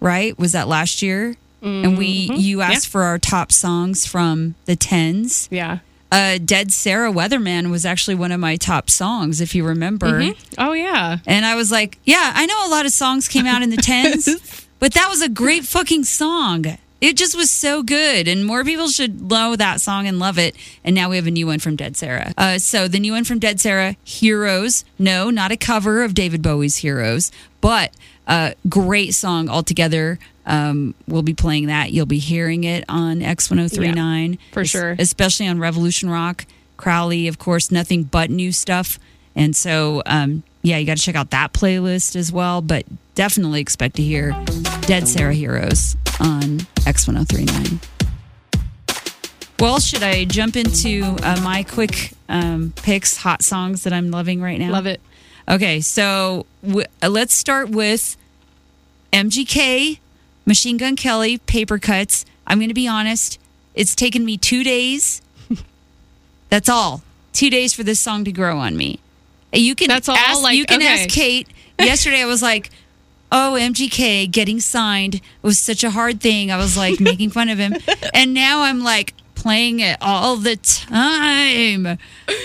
right? 0.00 0.38
Was 0.38 0.52
that 0.52 0.68
last 0.68 1.02
year? 1.02 1.36
And 1.62 1.98
we, 1.98 2.06
you 2.06 2.60
asked 2.60 2.70
Mm-hmm. 2.70 2.76
Yeah. 2.86 2.90
for 2.92 3.02
our 3.02 3.18
top 3.18 3.50
songs 3.50 4.06
from 4.06 4.54
the 4.66 4.76
tens. 4.76 5.48
yeah. 5.50 5.78
Uh, 6.12 6.38
Dead 6.38 6.70
Sara 6.72 7.10
Weatherman 7.10 7.72
was 7.72 7.84
actually 7.84 8.14
one 8.14 8.30
of 8.30 8.38
my 8.38 8.54
top 8.54 8.88
songs, 8.88 9.40
if 9.40 9.56
you 9.56 9.64
remember. 9.66 10.22
Oh 10.56 10.72
yeah. 10.72 11.18
And 11.26 11.44
I 11.44 11.56
was 11.56 11.72
like, 11.72 11.98
yeah, 12.04 12.30
I 12.36 12.46
know 12.46 12.68
a 12.68 12.70
lot 12.70 12.86
of 12.86 12.92
songs 12.92 13.26
came 13.26 13.44
out 13.46 13.62
in 13.62 13.70
the 13.70 13.76
tens, 13.82 14.64
but 14.78 14.94
that 14.94 15.08
was 15.08 15.20
a 15.20 15.28
great 15.28 15.64
fucking 15.64 16.04
song. 16.04 16.64
It 17.00 17.16
just 17.16 17.36
was 17.36 17.50
so 17.50 17.82
good, 17.82 18.26
and 18.26 18.44
more 18.46 18.64
people 18.64 18.88
should 18.88 19.20
know 19.30 19.54
that 19.54 19.80
song 19.82 20.06
and 20.06 20.18
love 20.18 20.38
it. 20.38 20.56
And 20.82 20.94
now 20.94 21.10
we 21.10 21.16
have 21.16 21.26
a 21.26 21.30
new 21.30 21.46
one 21.46 21.58
from 21.58 21.76
Dead 21.76 21.94
Sara. 21.96 22.32
Uh, 22.38 22.58
so 22.58 22.88
the 22.88 22.98
new 22.98 23.12
one 23.12 23.24
from 23.24 23.38
Dead 23.38 23.60
Sara, 23.60 23.96
Heroes. 24.02 24.84
No, 24.98 25.28
not 25.28 25.52
a 25.52 25.56
cover 25.58 26.02
of 26.02 26.14
David 26.14 26.40
Bowie's 26.40 26.76
Heroes, 26.76 27.30
but 27.60 27.92
a 28.26 28.54
great 28.68 29.12
song 29.14 29.48
altogether. 29.50 30.18
Um, 30.46 30.94
we'll 31.06 31.22
be 31.22 31.34
playing 31.34 31.66
that. 31.66 31.92
You'll 31.92 32.06
be 32.06 32.18
hearing 32.18 32.64
it 32.64 32.84
on 32.88 33.20
X1039 33.20 34.30
Yeah, 34.32 34.36
for 34.52 34.64
sure. 34.64 34.96
especially 34.98 35.46
on 35.48 35.58
Revolution 35.58 36.08
Rock. 36.08 36.46
Crowley, 36.76 37.26
of 37.28 37.38
course, 37.38 37.70
nothing 37.70 38.04
but 38.04 38.30
new 38.30 38.52
stuff. 38.52 38.98
And 39.34 39.54
so, 39.54 40.02
um, 40.06 40.44
yeah, 40.62 40.78
you 40.78 40.86
got 40.86 40.96
to 40.96 41.02
check 41.02 41.14
out 41.14 41.30
that 41.30 41.52
playlist 41.52 42.16
as 42.16 42.32
well. 42.32 42.62
But 42.62 42.84
definitely 43.14 43.60
expect 43.60 43.96
to 43.96 44.02
hear 44.02 44.30
Dead 44.82 45.06
Sara 45.08 45.34
Heroes 45.34 45.96
on 46.20 46.58
X1039. 46.84 47.82
Well, 49.58 49.80
should 49.80 50.02
I 50.02 50.24
jump 50.26 50.56
into 50.56 51.16
uh, 51.22 51.40
my 51.42 51.62
quick 51.62 52.12
um, 52.28 52.72
picks, 52.76 53.16
hot 53.16 53.42
songs 53.42 53.84
that 53.84 53.92
I'm 53.92 54.10
loving 54.10 54.42
right 54.42 54.58
now? 54.58 54.70
Love 54.70 54.86
it. 54.86 55.00
Okay, 55.48 55.80
so 55.80 56.44
w- 56.62 56.86
uh, 57.02 57.08
let's 57.08 57.32
start 57.32 57.70
with 57.70 58.16
MGK, 59.12 59.98
Machine 60.44 60.76
Gun 60.76 60.94
Kelly, 60.96 61.38
Paper 61.38 61.78
Cuts. 61.78 62.26
I'm 62.46 62.58
going 62.58 62.68
to 62.68 62.74
be 62.74 62.86
honest, 62.86 63.38
it's 63.74 63.94
taken 63.94 64.24
me 64.24 64.36
two 64.36 64.62
days. 64.62 65.22
That's 66.50 66.68
all. 66.68 67.02
Two 67.32 67.48
days 67.48 67.72
for 67.72 67.82
this 67.82 68.00
song 68.00 68.24
to 68.24 68.32
grow 68.32 68.58
on 68.58 68.76
me. 68.76 68.98
You 69.52 69.74
can 69.74 69.88
That's 69.88 70.08
all, 70.08 70.16
ask, 70.16 70.42
like, 70.42 70.56
you 70.56 70.66
can 70.66 70.82
okay. 70.82 71.02
ask 71.02 71.08
Kate. 71.08 71.48
Yesterday, 71.78 72.20
I 72.20 72.26
was 72.26 72.42
like, 72.42 72.70
"Oh, 73.32 73.56
MGK 73.58 74.30
getting 74.30 74.60
signed 74.60 75.20
was 75.42 75.58
such 75.58 75.82
a 75.84 75.90
hard 75.90 76.20
thing." 76.20 76.50
I 76.50 76.56
was 76.56 76.76
like 76.76 77.00
making 77.00 77.30
fun 77.30 77.48
of 77.48 77.58
him, 77.58 77.74
and 78.14 78.34
now 78.34 78.62
I'm 78.62 78.82
like 78.82 79.14
playing 79.34 79.80
it 79.80 79.96
all 80.00 80.36
the 80.36 80.56
time. 80.56 81.86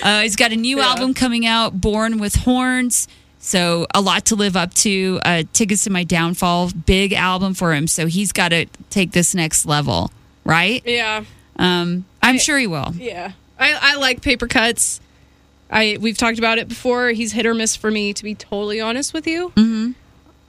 Uh, 0.03 0.21
he's 0.21 0.35
got 0.35 0.51
a 0.51 0.55
new 0.55 0.77
Yeah. 0.77 0.87
album 0.89 1.13
coming 1.13 1.45
out, 1.45 1.79
Born 1.81 2.19
with 2.19 2.35
Horns. 2.35 3.07
So 3.39 3.87
a 3.95 4.01
lot 4.01 4.25
to 4.25 4.35
live 4.35 4.55
up 4.55 4.73
to. 4.75 5.19
Uh, 5.25 5.43
Tickets 5.51 5.85
to 5.85 5.89
My 5.89 6.03
Downfall, 6.03 6.71
big 6.85 7.11
album 7.13 7.55
for 7.55 7.73
him. 7.73 7.87
So 7.87 8.05
he's 8.05 8.31
got 8.31 8.49
to 8.49 8.67
take 8.91 9.13
this 9.13 9.33
next 9.33 9.65
level, 9.65 10.11
right? 10.43 10.83
Yeah. 10.85 11.23
Um, 11.55 12.05
I'm 12.21 12.37
sure 12.37 12.59
he 12.59 12.67
will. 12.67 12.93
Yeah. 12.95 13.31
I, 13.57 13.93
I 13.93 13.95
like 13.95 14.21
paper 14.21 14.45
cuts. 14.47 14.99
I 15.71 15.97
we've 15.99 16.17
talked 16.17 16.37
about 16.37 16.59
it 16.59 16.67
before. 16.67 17.09
He's 17.09 17.31
hit 17.31 17.45
or 17.47 17.53
miss 17.55 17.75
for 17.75 17.89
me, 17.89 18.13
to 18.13 18.23
be 18.23 18.35
totally 18.35 18.79
honest 18.81 19.11
with 19.13 19.25
you. 19.25 19.49
Mm-hmm. 19.55 19.91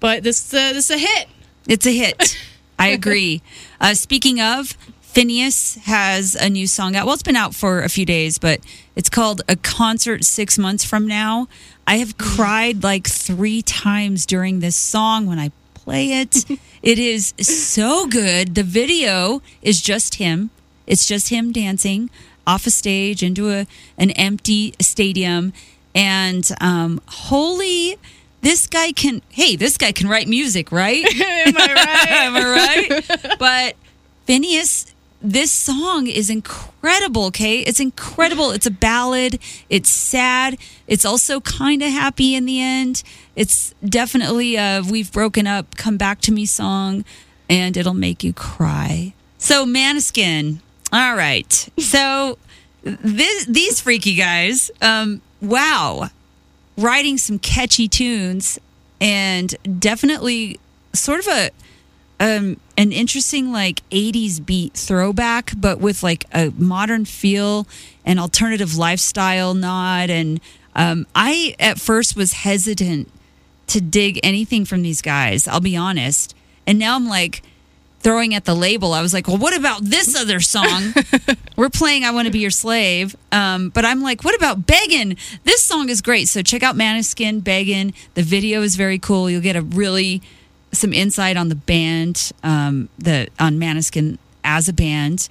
But 0.02 0.24
this 0.24 0.52
uh, 0.52 0.72
this 0.72 0.90
is 0.90 0.96
a 0.96 0.98
hit. 0.98 1.28
It's 1.68 1.86
a 1.86 1.96
hit. 1.96 2.36
I 2.78 2.88
agree. 2.88 3.40
Uh, 3.80 3.94
speaking 3.94 4.40
of, 4.40 4.76
Finneas 5.02 5.76
has 5.78 6.36
a 6.36 6.48
new 6.48 6.68
song 6.68 6.94
out. 6.94 7.04
Well, 7.04 7.14
it's 7.14 7.22
been 7.24 7.34
out 7.34 7.52
for 7.52 7.82
a 7.82 7.88
few 7.88 8.06
days, 8.06 8.38
but 8.38 8.60
it's 8.94 9.10
called 9.10 9.42
A 9.48 9.56
Concert 9.56 10.22
Six 10.22 10.56
Months 10.56 10.84
From 10.84 11.08
Now. 11.08 11.48
I 11.84 11.96
have 11.96 12.16
cried 12.16 12.84
like 12.84 13.08
three 13.08 13.60
times 13.60 14.24
during 14.24 14.60
this 14.60 14.76
song 14.76 15.26
when 15.26 15.40
I 15.40 15.50
play 15.74 16.20
it. 16.20 16.48
it 16.82 17.00
is 17.00 17.34
so 17.40 18.06
good. 18.06 18.54
The 18.54 18.62
video 18.62 19.42
is 19.62 19.82
just 19.82 20.14
him, 20.14 20.50
it's 20.86 21.04
just 21.04 21.30
him 21.30 21.50
dancing 21.50 22.08
off 22.46 22.68
a 22.68 22.70
stage 22.70 23.24
into 23.24 23.50
a, 23.50 23.66
an 23.98 24.12
empty 24.12 24.74
stadium. 24.80 25.52
And 25.92 26.48
um, 26.60 27.00
holy. 27.08 27.98
This 28.42 28.66
guy 28.66 28.90
can, 28.90 29.22
hey, 29.30 29.54
this 29.54 29.78
guy 29.78 29.92
can 29.92 30.08
write 30.08 30.26
music, 30.26 30.72
right? 30.72 31.04
Am 31.46 31.56
I 31.56 31.72
right? 31.72 32.10
Am 32.10 32.36
I 32.36 32.98
right? 32.98 33.38
but 33.38 33.76
Finneas, 34.26 34.92
this 35.20 35.52
song 35.52 36.08
is 36.08 36.28
incredible, 36.28 37.26
okay? 37.26 37.60
It's 37.60 37.78
incredible. 37.78 38.50
It's 38.50 38.66
a 38.66 38.72
ballad. 38.72 39.38
It's 39.70 39.88
sad. 39.88 40.58
It's 40.88 41.04
also 41.04 41.40
kind 41.40 41.82
of 41.82 41.92
happy 41.92 42.34
in 42.34 42.44
the 42.44 42.60
end. 42.60 43.04
It's 43.36 43.76
definitely 43.84 44.56
a 44.56 44.82
We've 44.90 45.12
Broken 45.12 45.46
Up, 45.46 45.76
Come 45.76 45.96
Back 45.96 46.20
to 46.22 46.32
Me 46.32 46.44
song, 46.44 47.04
and 47.48 47.76
it'll 47.76 47.94
make 47.94 48.24
you 48.24 48.32
cry. 48.32 49.14
So, 49.38 49.64
Måneskin. 49.64 50.58
All 50.92 51.14
right. 51.14 51.68
So, 51.78 52.38
this, 52.82 53.44
these 53.44 53.80
freaky 53.80 54.16
guys, 54.16 54.72
um, 54.80 55.22
wow 55.40 56.10
writing 56.76 57.18
some 57.18 57.38
catchy 57.38 57.88
tunes 57.88 58.58
and 59.00 59.54
definitely 59.78 60.58
sort 60.92 61.20
of 61.20 61.26
a 61.28 61.50
um 62.20 62.58
an 62.76 62.92
interesting 62.92 63.52
like 63.52 63.88
80s 63.90 64.44
beat 64.44 64.74
throwback 64.74 65.52
but 65.56 65.80
with 65.80 66.02
like 66.02 66.24
a 66.32 66.50
modern 66.56 67.04
feel 67.04 67.66
and 68.04 68.18
alternative 68.18 68.76
lifestyle 68.76 69.54
nod. 69.54 70.10
And 70.10 70.40
um 70.74 71.06
I 71.14 71.54
at 71.58 71.80
first 71.80 72.16
was 72.16 72.32
hesitant 72.32 73.10
to 73.68 73.80
dig 73.80 74.20
anything 74.22 74.64
from 74.64 74.82
these 74.82 75.02
guys 75.02 75.48
I'll 75.48 75.60
be 75.60 75.76
honest. 75.76 76.34
And 76.66 76.78
now 76.78 76.94
I'm 76.94 77.08
like 77.08 77.42
throwing 78.02 78.34
at 78.34 78.44
the 78.44 78.54
label, 78.54 78.92
I 78.92 79.02
was 79.02 79.12
like, 79.12 79.28
well, 79.28 79.38
what 79.38 79.56
about 79.56 79.82
this 79.82 80.14
other 80.16 80.40
song? 80.40 80.94
We're 81.56 81.70
playing 81.70 82.04
I 82.04 82.10
Want 82.10 82.26
to 82.26 82.32
Be 82.32 82.40
Your 82.40 82.50
Slave. 82.50 83.14
Um, 83.30 83.70
but 83.70 83.84
I'm 83.84 84.02
like, 84.02 84.24
what 84.24 84.34
about 84.34 84.66
Beggin? 84.66 85.16
This 85.44 85.62
song 85.62 85.88
is 85.88 86.02
great. 86.02 86.28
So 86.28 86.42
check 86.42 86.62
out 86.62 86.76
Måneskin, 86.76 87.42
Beggin. 87.42 87.92
The 88.14 88.22
video 88.22 88.62
is 88.62 88.76
very 88.76 88.98
cool. 88.98 89.30
You'll 89.30 89.40
get 89.40 89.56
a 89.56 89.62
really 89.62 90.22
some 90.72 90.92
insight 90.92 91.36
on 91.36 91.48
the 91.48 91.54
band, 91.54 92.32
um, 92.42 92.88
the 92.98 93.28
on 93.38 93.58
Måneskin 93.58 94.18
as 94.42 94.68
a 94.68 94.72
band. 94.72 95.28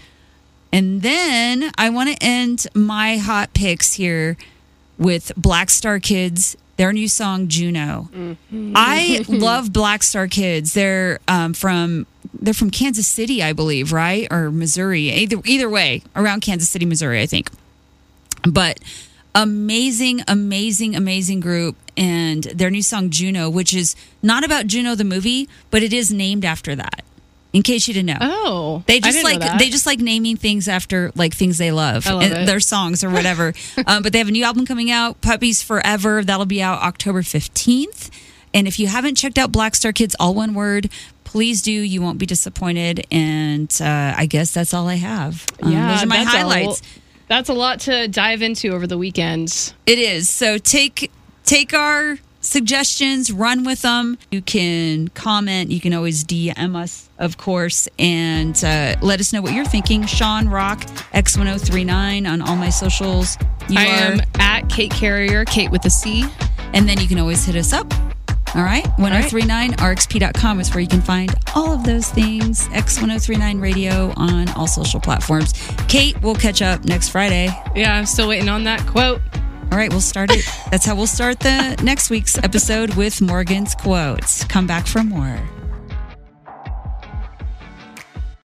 And 0.71 1.01
then 1.01 1.71
I 1.77 1.89
want 1.89 2.09
to 2.09 2.23
end 2.23 2.67
my 2.73 3.17
hot 3.17 3.53
picks 3.53 3.93
here 3.93 4.37
with 4.97 5.31
Blackstarkids. 5.37 6.55
Their 6.77 6.93
new 6.93 7.09
song 7.09 7.47
Juno. 7.47 8.09
I 8.75 9.25
love 9.27 9.69
Blackstarkids. 9.69 10.73
They're 10.73 11.19
um, 11.27 11.53
from 11.53 12.07
they're 12.41 12.53
from 12.53 12.71
Kansas 12.71 13.07
City, 13.07 13.43
I 13.43 13.53
believe, 13.53 13.93
right, 13.93 14.27
or 14.31 14.51
Missouri. 14.51 15.09
Either 15.11 15.37
either 15.45 15.69
way, 15.69 16.01
around 16.15 16.41
Kansas 16.41 16.69
City, 16.69 16.85
Missouri, 16.85 17.21
I 17.21 17.25
think. 17.25 17.49
But 18.49 18.79
amazing, 19.35 20.21
amazing, 20.27 20.95
amazing 20.95 21.39
group, 21.39 21.75
and 21.95 22.43
their 22.45 22.69
new 22.69 22.81
song 22.81 23.09
Juno, 23.09 23.49
which 23.49 23.73
is 23.73 23.95
not 24.21 24.43
about 24.43 24.67
Juno 24.67 24.95
the 24.95 25.03
movie, 25.03 25.47
but 25.69 25.83
it 25.83 25.93
is 25.93 26.11
named 26.11 26.43
after 26.45 26.75
that. 26.75 27.03
In 27.53 27.63
case 27.63 27.85
you 27.85 27.93
didn't 27.93 28.07
know. 28.07 28.17
Oh, 28.21 28.83
They 28.87 28.95
I 28.95 28.99
just 28.99 29.23
like 29.25 29.59
they 29.59 29.69
just 29.69 29.85
like 29.85 29.99
naming 29.99 30.37
things 30.37 30.69
after 30.69 31.11
like 31.15 31.33
things 31.33 31.57
they 31.57 31.71
love, 31.71 32.05
love 32.05 32.21
and 32.21 32.47
their 32.47 32.61
songs 32.61 33.03
or 33.03 33.09
whatever. 33.09 33.53
um, 33.85 34.03
but 34.03 34.13
they 34.13 34.19
have 34.19 34.29
a 34.29 34.31
new 34.31 34.45
album 34.45 34.65
coming 34.65 34.89
out, 34.89 35.19
Puppies 35.19 35.61
Forever. 35.61 36.23
That'll 36.23 36.45
be 36.45 36.61
out 36.61 36.81
October 36.81 37.23
fifteenth. 37.23 38.09
And 38.53 38.67
if 38.67 38.79
you 38.79 38.87
haven't 38.87 39.15
checked 39.15 39.37
out 39.37 39.51
Blackstarkids, 39.51 40.13
all 40.19 40.33
one 40.33 40.53
word, 40.53 40.89
please 41.31 41.61
do. 41.61 41.71
You 41.71 42.01
won't 42.01 42.17
be 42.17 42.25
disappointed. 42.25 43.07
And 43.09 43.71
uh, 43.81 44.13
I 44.17 44.25
guess 44.25 44.53
that's 44.53 44.73
all 44.73 44.87
I 44.87 44.95
have. 44.95 45.45
Um, 45.63 45.71
yeah, 45.71 45.93
those 45.93 46.03
are 46.03 46.07
my 46.07 46.23
highlights. 46.23 46.81
that's 47.29 47.47
a 47.47 47.53
lot 47.53 47.79
to 47.81 48.09
dive 48.09 48.41
into 48.41 48.69
over 48.73 48.85
the 48.85 48.97
weekend. 48.97 49.73
It 49.85 49.97
is. 49.97 50.29
So 50.29 50.57
take 50.57 51.09
take 51.45 51.73
our 51.73 52.17
suggestions, 52.41 53.31
run 53.31 53.63
with 53.63 53.81
them. 53.81 54.17
You 54.29 54.41
can 54.41 55.07
comment. 55.09 55.71
You 55.71 55.79
can 55.79 55.93
always 55.93 56.25
DM 56.25 56.75
us, 56.75 57.09
of 57.17 57.37
course, 57.37 57.87
and 57.97 58.61
uh, 58.63 58.97
let 59.01 59.21
us 59.21 59.31
know 59.31 59.41
what 59.41 59.53
you're 59.53 59.63
thinking. 59.63 60.05
Sean 60.05 60.49
Rock 60.49 60.81
X1039 61.13 62.29
on 62.29 62.41
all 62.41 62.57
my 62.57 62.69
socials. 62.69 63.37
You 63.69 63.79
I 63.79 63.85
are, 63.85 64.11
am 64.13 64.21
at 64.37 64.69
Kate 64.69 64.91
Carrier, 64.91 65.45
Kate 65.45 65.71
with 65.71 65.85
a 65.85 65.89
C. 65.89 66.25
and 66.73 66.89
then 66.89 66.99
you 66.99 67.07
can 67.07 67.19
always 67.19 67.45
hit 67.45 67.55
us 67.55 67.71
up. 67.71 67.93
All 68.53 68.63
right, 68.63 68.83
1039rxp.com 68.97 70.59
is 70.59 70.69
where 70.71 70.81
you 70.81 70.87
can 70.87 71.01
find 71.01 71.33
all 71.55 71.71
of 71.71 71.85
those 71.85 72.09
things. 72.09 72.67
X1039 72.69 73.61
Radio 73.61 74.13
on 74.17 74.49
all 74.49 74.67
social 74.67 74.99
platforms. 74.99 75.53
Kate, 75.87 76.21
we'll 76.21 76.35
catch 76.35 76.61
up 76.61 76.83
next 76.83 77.09
Friday. 77.09 77.49
Yeah, 77.75 77.95
I'm 77.95 78.05
still 78.05 78.27
waiting 78.27 78.49
on 78.49 78.65
that 78.65 78.85
quote. 78.85 79.21
All 79.71 79.77
right, 79.77 79.89
we'll 79.89 80.01
start 80.01 80.31
it. 80.31 80.45
That's 80.71 80.85
how 80.85 80.95
we'll 80.95 81.07
start 81.07 81.39
the 81.39 81.79
next 81.81 82.09
week's 82.09 82.37
episode 82.39 82.95
with 82.95 83.21
Morgan's 83.21 83.73
quotes. 83.73 84.43
Come 84.43 84.67
back 84.67 84.85
for 84.85 85.01
more. 85.01 85.39